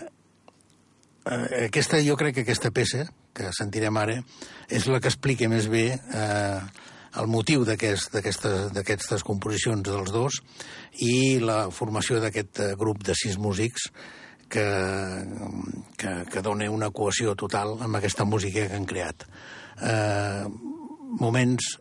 [1.30, 3.06] eh, aquesta, jo crec que aquesta peça,
[3.40, 4.20] que sentirem ara,
[4.68, 6.60] és la que explica més bé eh,
[7.20, 10.40] el motiu d'aquestes aquest, composicions dels dos
[11.02, 13.88] i la formació d'aquest eh, grup de sis músics
[14.50, 14.66] que,
[15.98, 19.26] que, que dona una cohesió total amb aquesta música que han creat
[19.82, 20.44] eh,
[21.20, 21.76] moments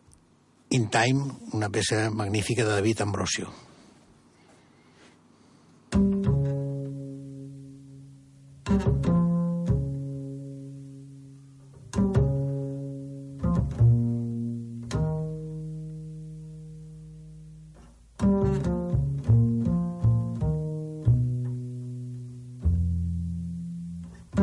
[0.70, 3.50] in time, una peça magnífica de David Ambrosio.
[8.70, 9.29] thank you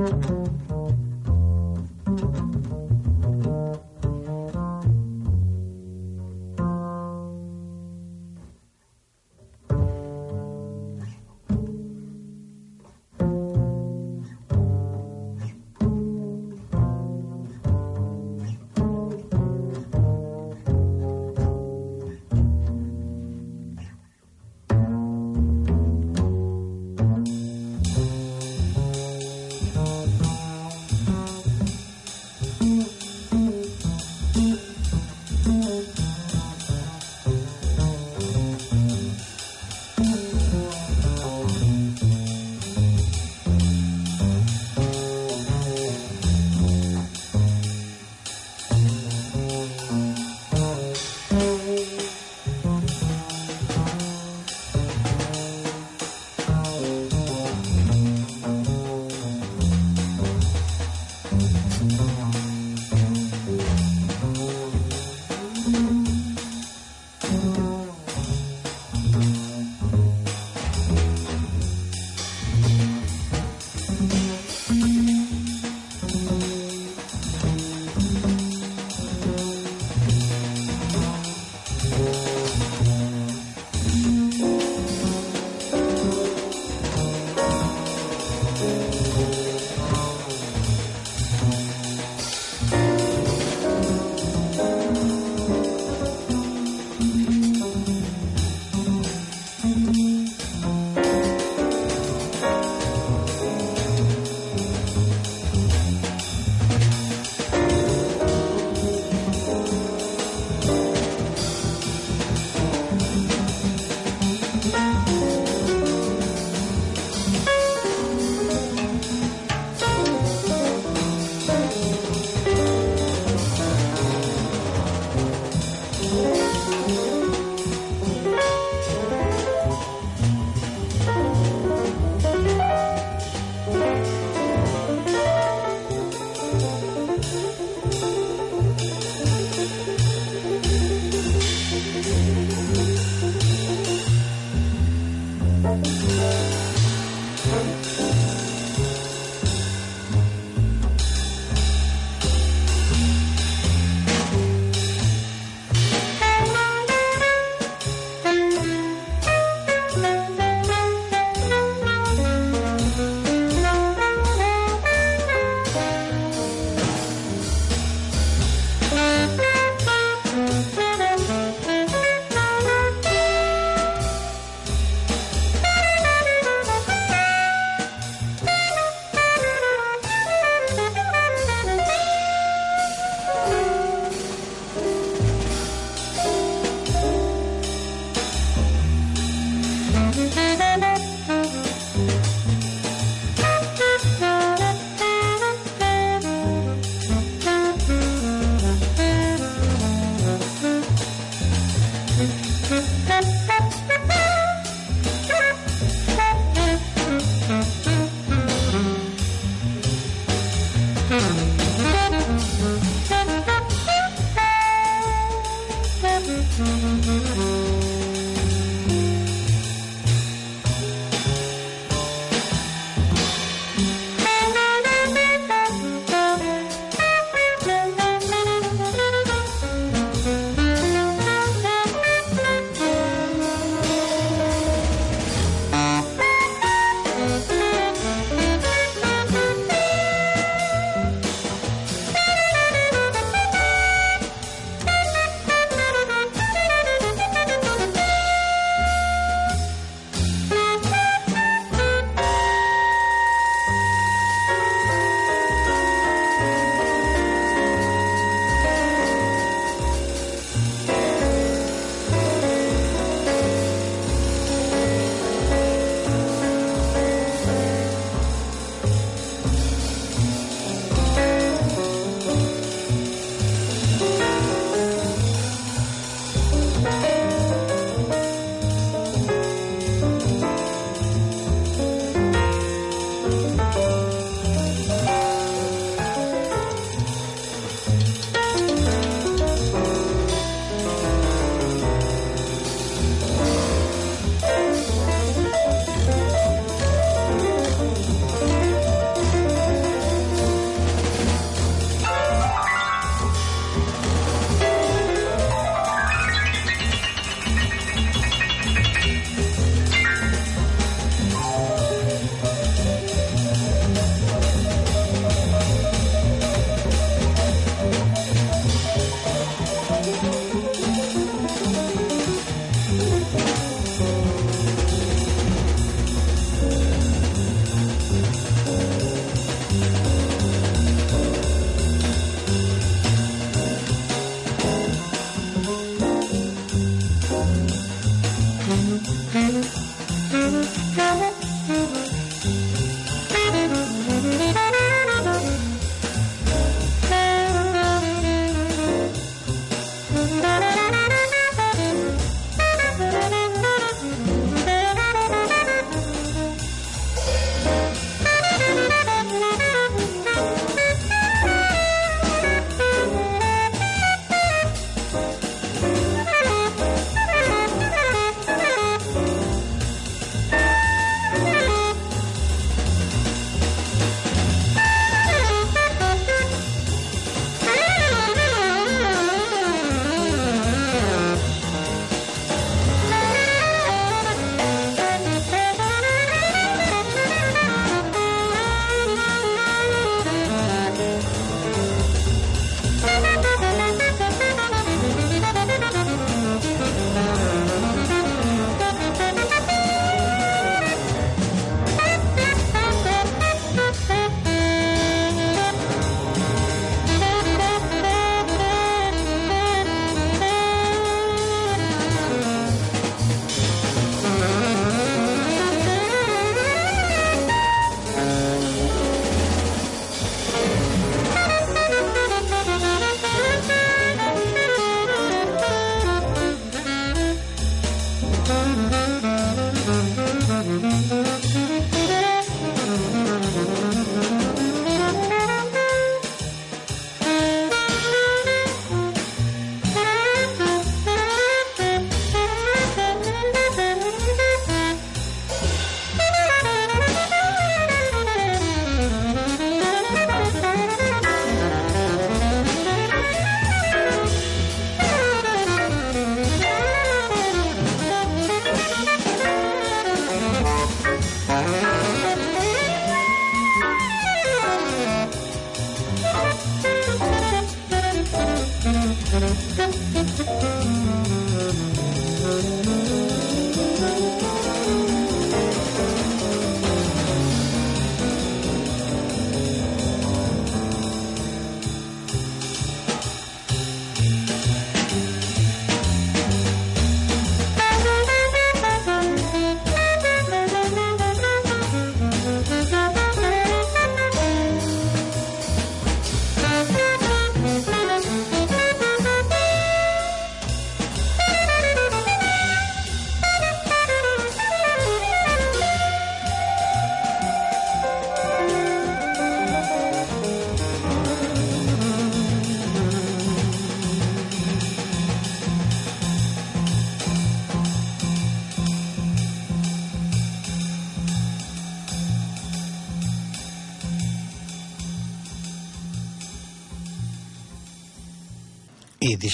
[0.09, 1.06] うん。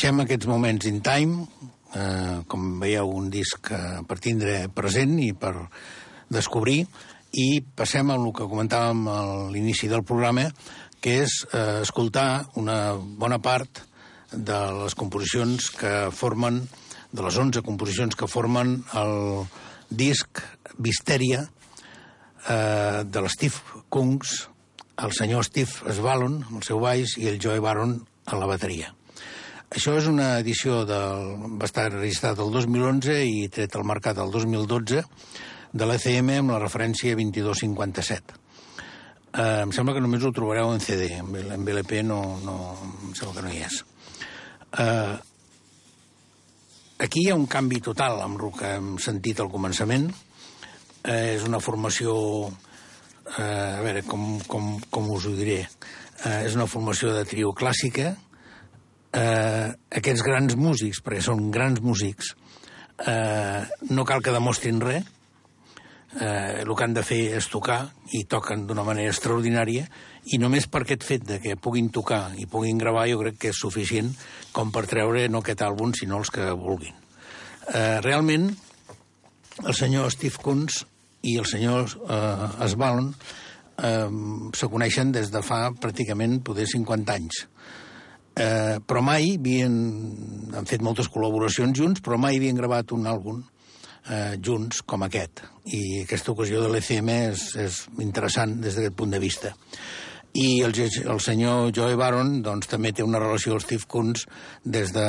[0.04, 1.46] Deixem aquests moments in time,
[1.96, 5.54] eh, com veieu, un disc eh, per tindre present i per
[6.28, 6.82] descobrir,
[7.32, 9.20] i passem a que comentàvem a
[9.54, 10.50] l'inici del programa,
[11.00, 13.80] que és eh, escoltar una bona part
[14.34, 16.68] de les composicions que formen,
[17.14, 19.46] de les 11 composicions que formen el
[19.88, 20.42] disc
[20.80, 21.46] Visteria
[22.50, 24.50] eh, de l'Steve Kungs,
[25.00, 28.92] el senyor Steve Svalon, el seu baix, i el Joe Baron a la bateria.
[29.74, 31.32] Això és una edició del...
[31.58, 35.00] va estar registrat el 2011 i tret al mercat el 2012
[35.74, 38.36] de l'ECM amb la referència 2257.
[39.34, 42.58] Eh, em sembla que només ho trobareu en CD, en BLP no, no,
[43.08, 43.80] em sembla que no hi és.
[44.84, 45.16] Eh,
[47.08, 50.06] aquí hi ha un canvi total amb el que hem sentit al començament.
[51.02, 52.14] Eh, és una formació...
[53.40, 55.64] Eh, a veure, com, com, com us ho diré?
[55.64, 58.33] Eh, és una formació de trio clàssica, eh,
[59.14, 62.34] aquests grans músics, perquè són grans músics,
[63.06, 65.06] eh, no cal que demostrin res,
[66.20, 69.88] eh, el que han de fer és tocar, i toquen d'una manera extraordinària,
[70.32, 73.52] i només per aquest fet de que puguin tocar i puguin gravar jo crec que
[73.52, 74.14] és suficient
[74.54, 76.96] com per treure no aquest àlbum, sinó els que vulguin.
[77.74, 78.50] Eh, realment,
[79.64, 80.84] el senyor Steve Kunz
[81.24, 84.10] i el senyor eh, Svalon eh,
[84.54, 87.46] se coneixen des de fa pràcticament poder 50 anys
[88.36, 89.74] eh, però mai havien...
[90.54, 93.42] han fet moltes col·laboracions junts, però mai havien gravat un àlbum
[94.10, 95.44] eh, junts com aquest.
[95.66, 99.54] I aquesta ocasió de l'ECM és, és interessant des d'aquest punt de vista.
[100.34, 104.26] I el, el senyor Joe Baron doncs, també té una relació amb Steve Kunz
[104.66, 105.06] des de,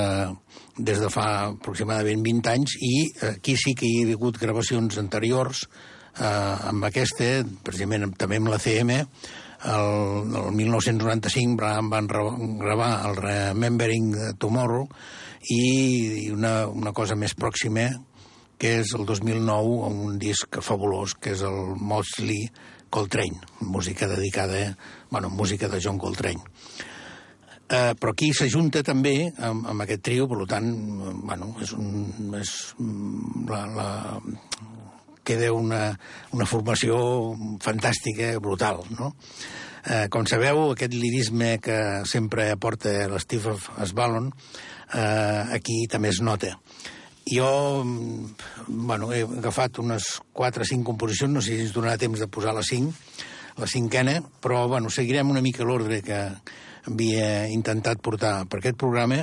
[0.77, 2.95] des de fa aproximadament 20 anys i
[3.31, 7.31] aquí sí que hi ha hagut gravacions anteriors eh, amb aquesta,
[7.65, 9.01] precisament també amb la CM,
[9.65, 12.09] el, el 1995 van, van
[12.61, 14.89] gravar el Remembering Tomorrow
[15.51, 17.89] i una, una cosa més pròxima
[18.61, 22.47] que és el 2009 un disc fabulós que és el Mosley
[22.95, 24.77] Coltrane, música dedicada,
[25.11, 26.39] bueno, música de John Coltrane.
[27.65, 30.69] Eh, però aquí s'ajunta també amb, amb aquest trio, per tant,
[31.25, 32.53] bueno, és, un, és
[33.49, 33.89] la, la,
[35.25, 35.95] queda una,
[36.33, 36.97] una formació
[37.65, 39.15] fantàstica, brutal, no?
[39.85, 41.77] Eh, com sabeu, aquest lirisme que
[42.09, 43.53] sempre aporta l'Steve
[43.85, 44.31] Svalon,
[44.95, 46.55] eh, aquí també es nota.
[47.29, 47.85] Jo,
[48.69, 52.29] bueno, he agafat unes 4 o 5 composicions, no sé si ens donarà temps de
[52.29, 52.93] posar la 5,
[53.57, 56.21] la cinquena, però, bueno, seguirem una mica l'ordre que,
[56.89, 59.23] havia intentat portar per aquest programa.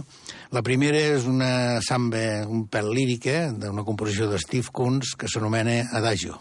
[0.52, 5.84] La primera és una samba un pèl lírica d'una composició de Steve Koons que s'anomena
[5.92, 6.40] Adagio.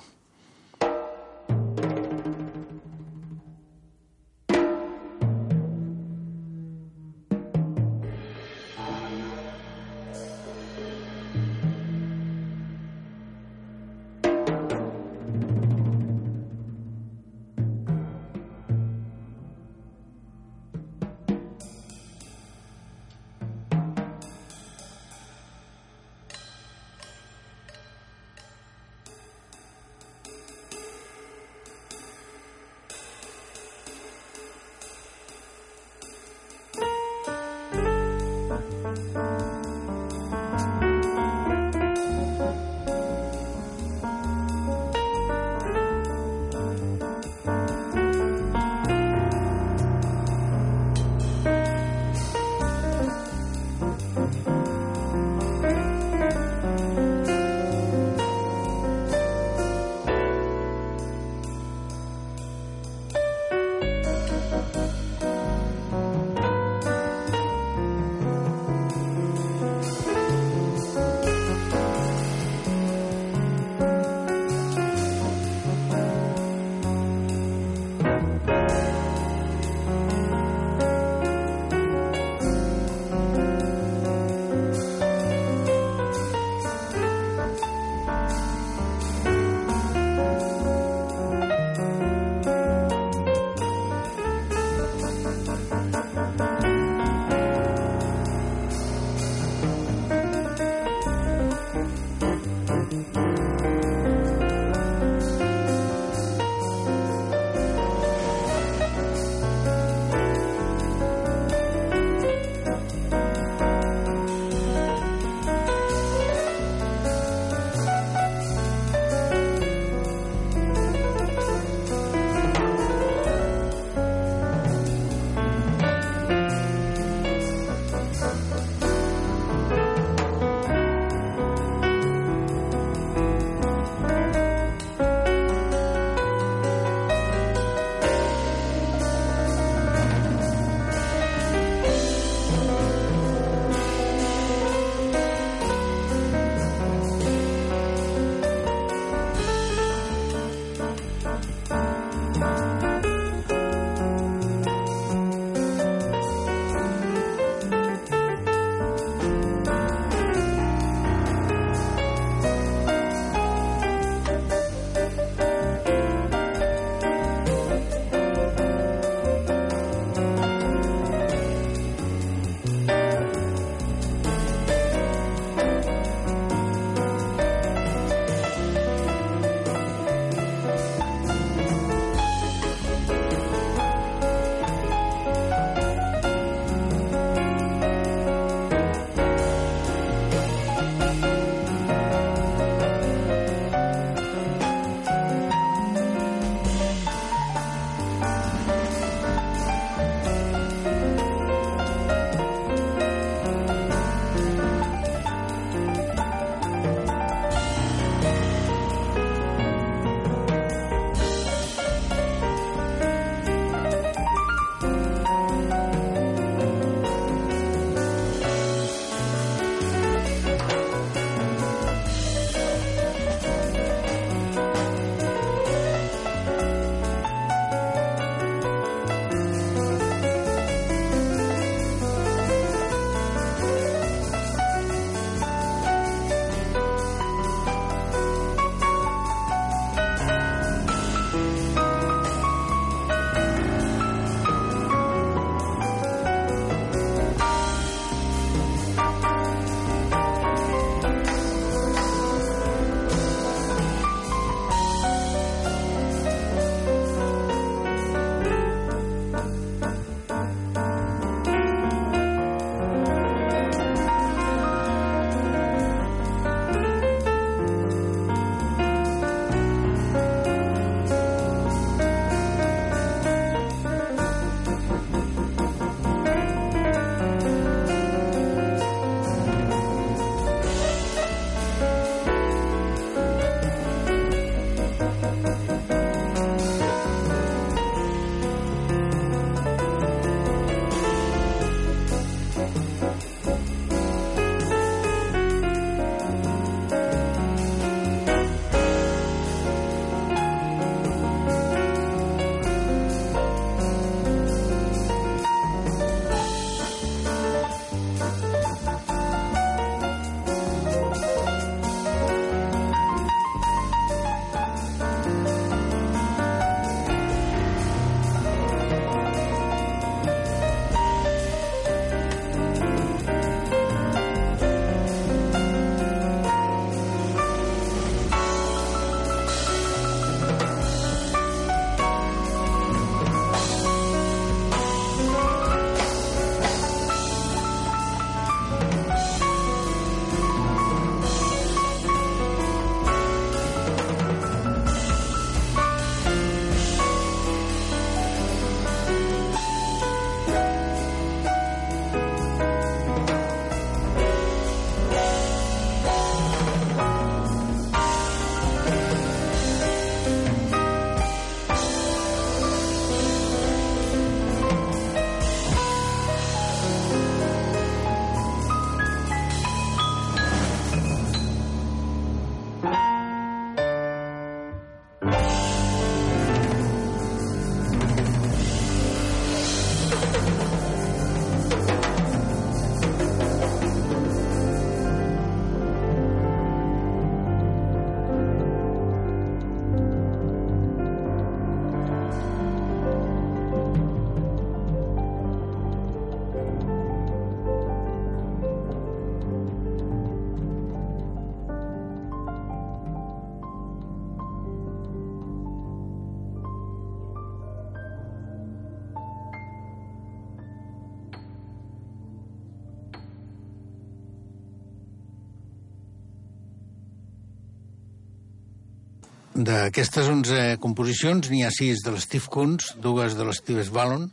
[419.81, 424.27] D'aquestes 11 composicions n'hi ha 6 de l'Steve Koons, dues de l'Steve Ballon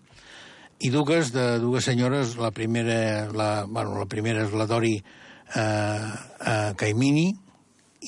[0.84, 2.34] i dues de dues senyores.
[2.36, 2.98] La primera,
[3.32, 7.30] la, bueno, la primera és la Dori eh, eh, Caimini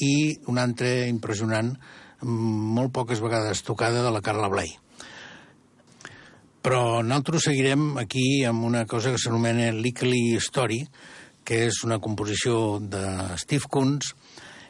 [0.04, 0.12] i
[0.52, 1.72] una altra impressionant,
[2.28, 4.76] molt poques vegades tocada, de la Carla Bley.
[6.60, 10.82] Però nosaltres seguirem aquí amb una cosa que s'anomena Lickly Story,
[11.48, 13.06] que és una composició de
[13.40, 14.12] Steve Koons,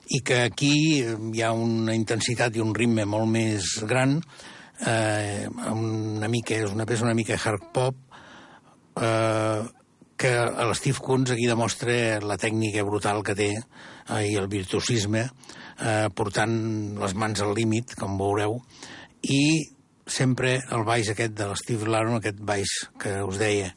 [0.10, 0.74] i que aquí
[1.04, 4.18] hi ha una intensitat i un ritme molt més gran,
[4.88, 8.00] eh, una mica, és una peça una mica hard pop,
[8.98, 9.62] eh,
[10.20, 10.32] que
[10.68, 15.28] l'Steve Koons aquí demostra la tècnica brutal que té eh, i el virtuosisme,
[15.80, 16.56] eh, portant
[17.00, 18.58] les mans al límit, com veureu,
[19.24, 19.70] i
[20.10, 23.72] sempre el baix aquest de l'Steve Laron, aquest baix que us deia,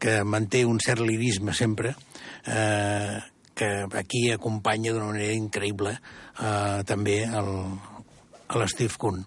[0.00, 1.94] que manté un cert lirisme sempre,
[2.48, 3.20] eh,
[3.54, 7.50] que aquí acompanya d'una manera increïble eh, també el,
[8.58, 9.22] l'Steve Kuhn.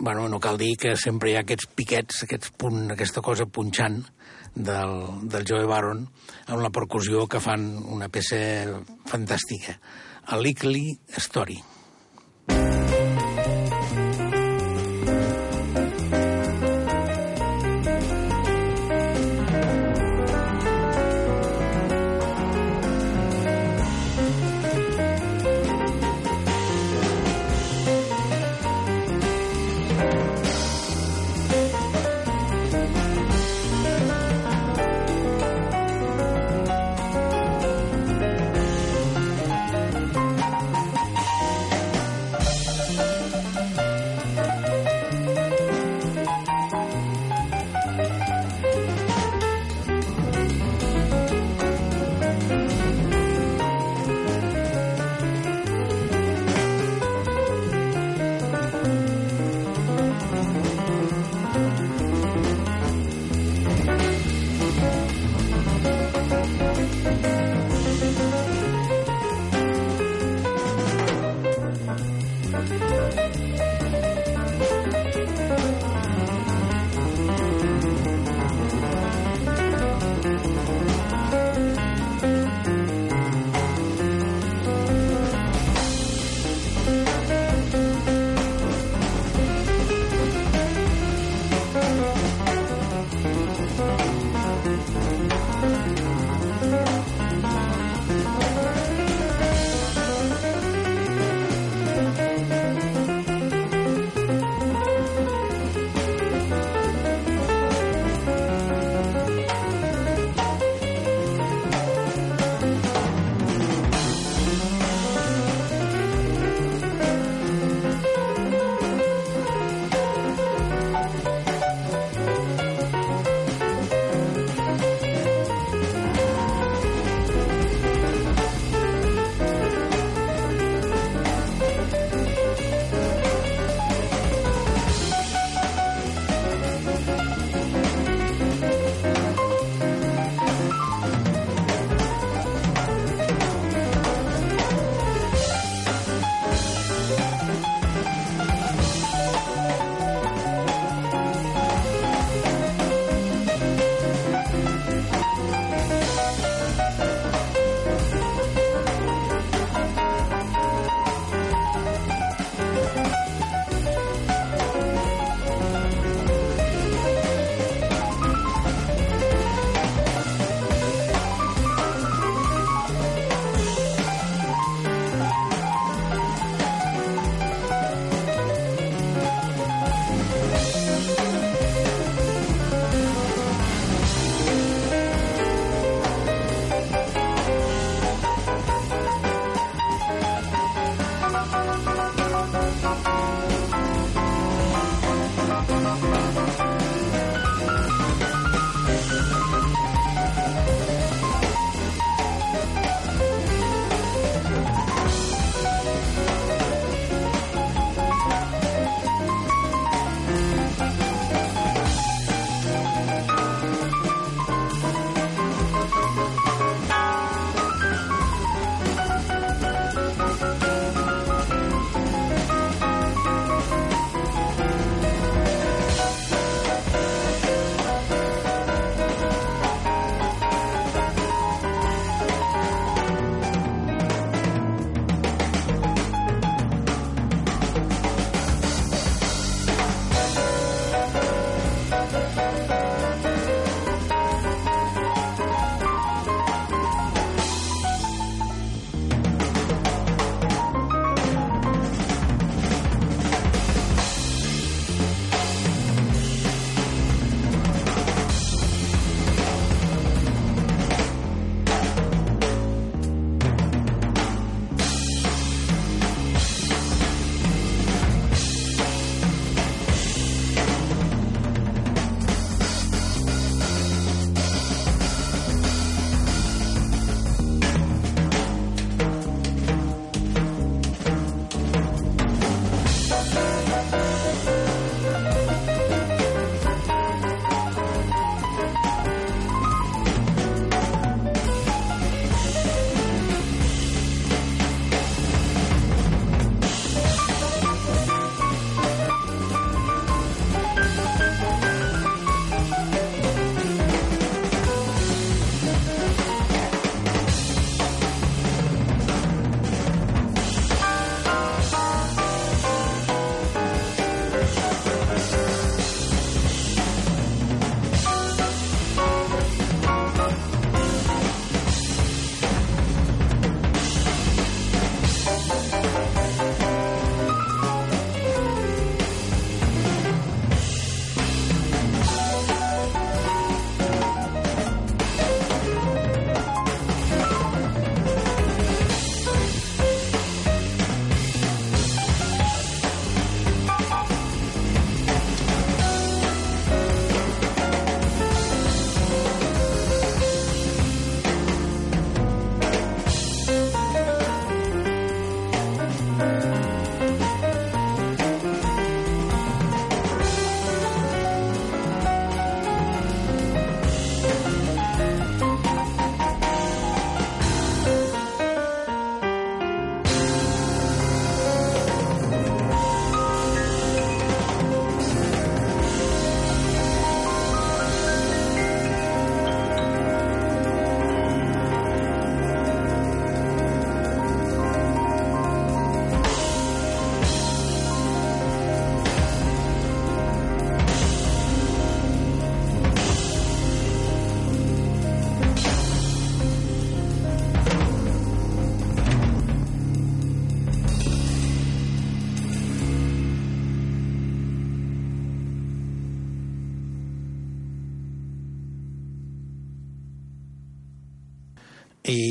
[0.00, 4.00] Bueno, no cal dir que sempre hi ha aquests piquets, aquests punt, aquesta cosa punxant
[4.54, 4.94] del,
[5.28, 6.06] del Joe Baron
[6.46, 8.40] amb la percussió que fan una peça
[9.10, 9.76] fantàstica.
[10.30, 10.86] A Lickly
[11.18, 11.60] Story.
[12.50, 12.79] I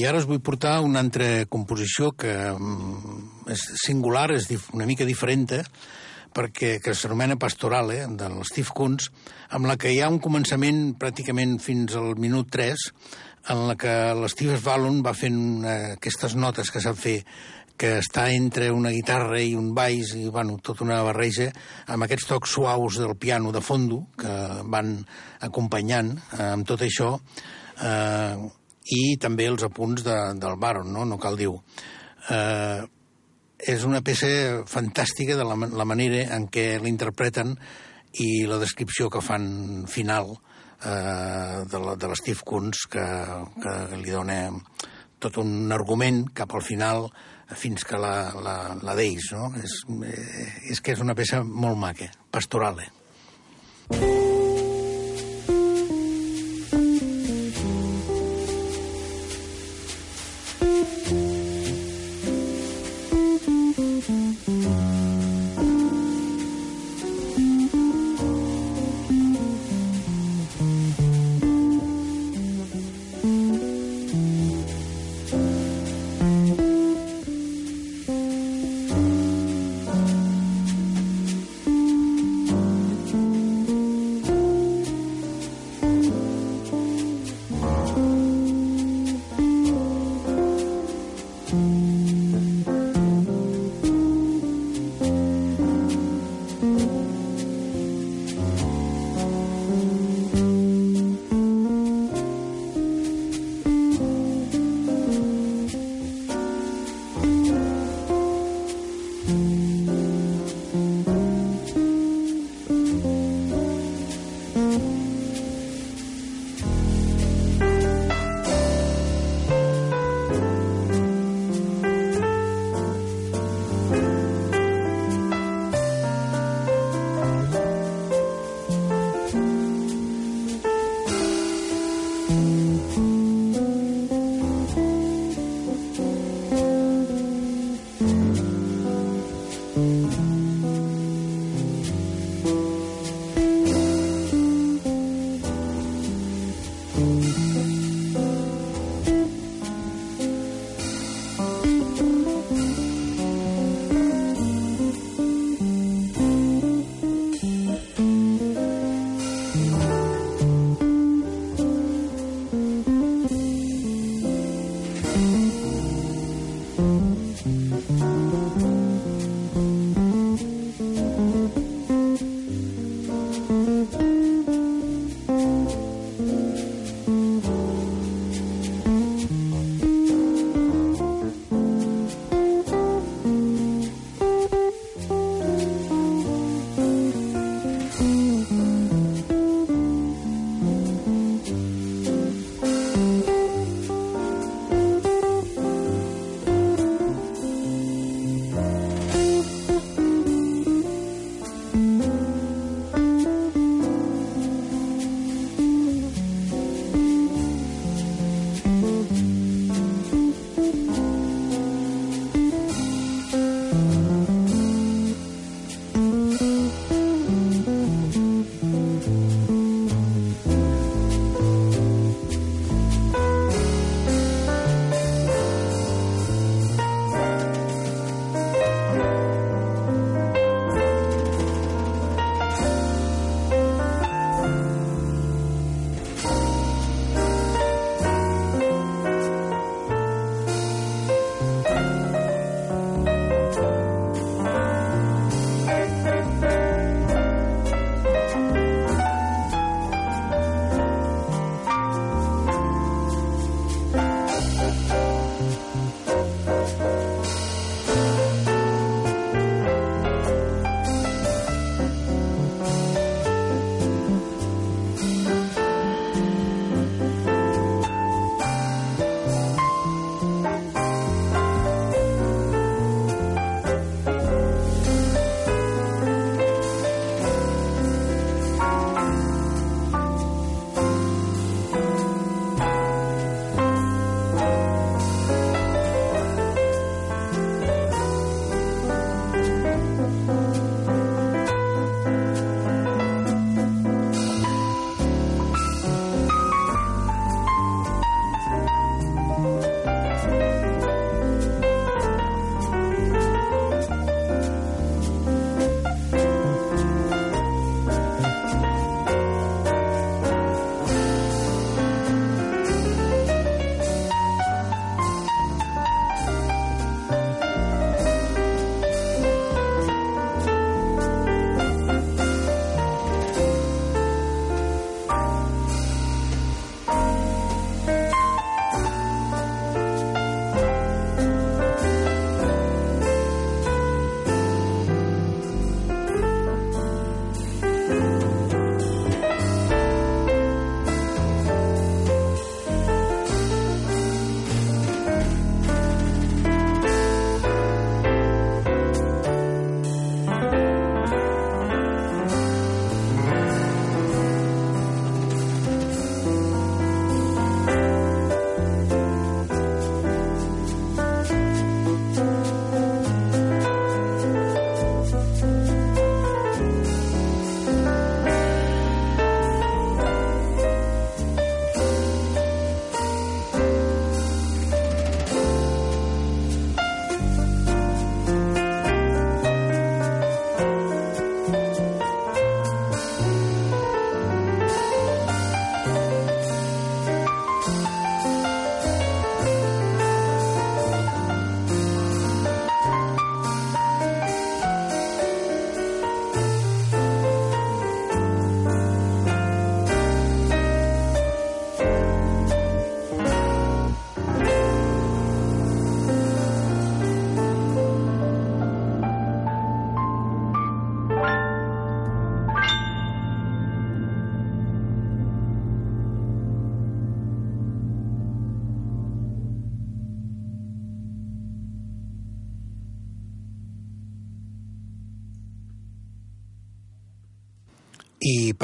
[0.09, 5.45] ara us vull portar una altra composició que mm, és singular, és una mica diferent,
[6.33, 9.09] perquè que s'anomena Pastorale, de l'Steve Kunz,
[9.53, 12.89] amb la que hi ha un començament pràcticament fins al minut 3,
[13.53, 17.17] en la que l'Steve Vallon va fent una, aquestes notes que sap fer
[17.79, 21.47] que està entre una guitarra i un baix i, bueno, tota una barreja
[21.87, 24.33] amb aquests tocs suaus del piano de fondo que
[24.67, 24.97] van
[25.47, 27.13] acompanyant eh, amb tot això
[27.79, 28.35] eh,
[28.95, 31.49] i també els apunts de, del Baron, no, no cal dir
[32.29, 32.81] Eh,
[33.59, 34.29] és una peça
[34.69, 37.55] fantàstica de la, la manera en què l'interpreten
[38.23, 40.31] i la descripció que fan final
[40.85, 43.03] eh, de l'Steve Kunz que,
[43.59, 44.39] que li dona
[45.19, 47.09] tot un argument cap al final
[47.57, 48.55] fins que la, la,
[48.85, 49.49] la deix, no?
[49.59, 52.87] És, eh, és que és una peça molt maca, pastorale.
[53.89, 54.28] Eh?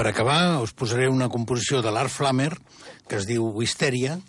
[0.05, 2.51] Per acabar us posaré una composició de l'Art Flammer
[3.09, 4.19] que es diu Wisteria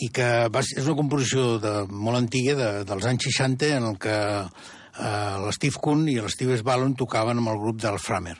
[0.00, 3.98] i que va, és una composició de, molt antiga, de, dels anys 60, en el
[4.00, 8.38] que eh, l'Steve Kuhn i l'Steve Ballon tocaven amb el grup del Flammer.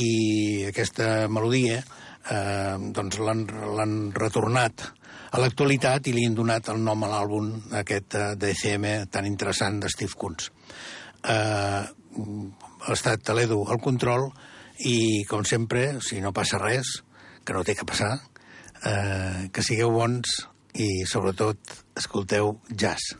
[0.00, 0.08] I
[0.70, 4.86] aquesta melodia eh, doncs l'han retornat
[5.28, 7.52] a l'actualitat i li han donat el nom a l'àlbum
[7.82, 10.48] aquest eh, d'ECM tan interessant de Steve Kunz.
[11.20, 14.30] Eh, ha estat Toledo al control
[14.78, 16.96] i, com sempre, si no passa res,
[17.44, 18.16] que no té que passar,
[18.84, 20.40] eh, que sigueu bons
[20.74, 23.14] i, sobretot, escolteu jazz.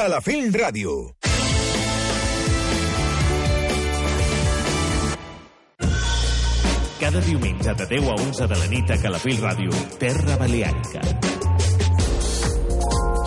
[0.00, 0.92] Calafell Ràdio.
[7.02, 11.04] Cada diumenge de 10 a 11 de la nit a Calafell Ràdio, Terra Baleàrica.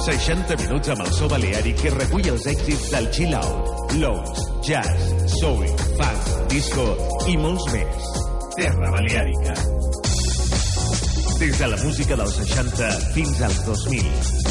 [0.08, 5.14] 60 minuts amb el so baleàric que recull els èxits del chill out, lounge, jazz,
[5.38, 5.62] soul,
[6.00, 6.88] funk, disco
[7.30, 8.14] i molts més.
[8.58, 9.60] Terra Baleàrica.
[11.38, 14.42] Des de la música dels 60 fins als 2000.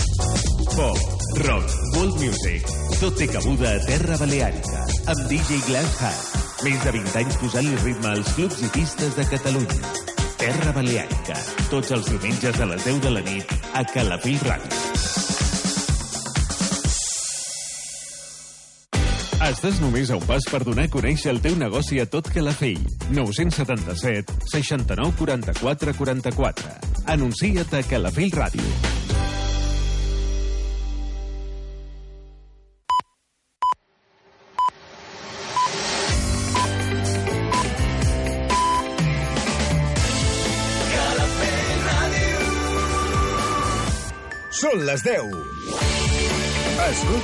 [0.77, 1.09] Pop,
[1.43, 2.67] rock, world music,
[2.99, 4.81] tot té cabuda a Terra Baleàrica,
[5.13, 6.41] amb DJ Glass Hat.
[6.67, 9.93] Més de 20 anys posant-li ritme als clubs i pistes de Catalunya.
[10.41, 11.37] Terra Baleàrica,
[11.71, 14.81] tots els diumenges a les 10 de la nit a Calafell Ràdio.
[19.53, 22.83] Estàs només a un pas per donar a conèixer el teu negoci a tot Calafell.
[23.15, 26.75] 977 69 44 44.
[27.15, 28.62] Anuncia't a Calafell Ràdio.
[44.93, 45.31] Les 10.
[46.91, 47.13] Escolta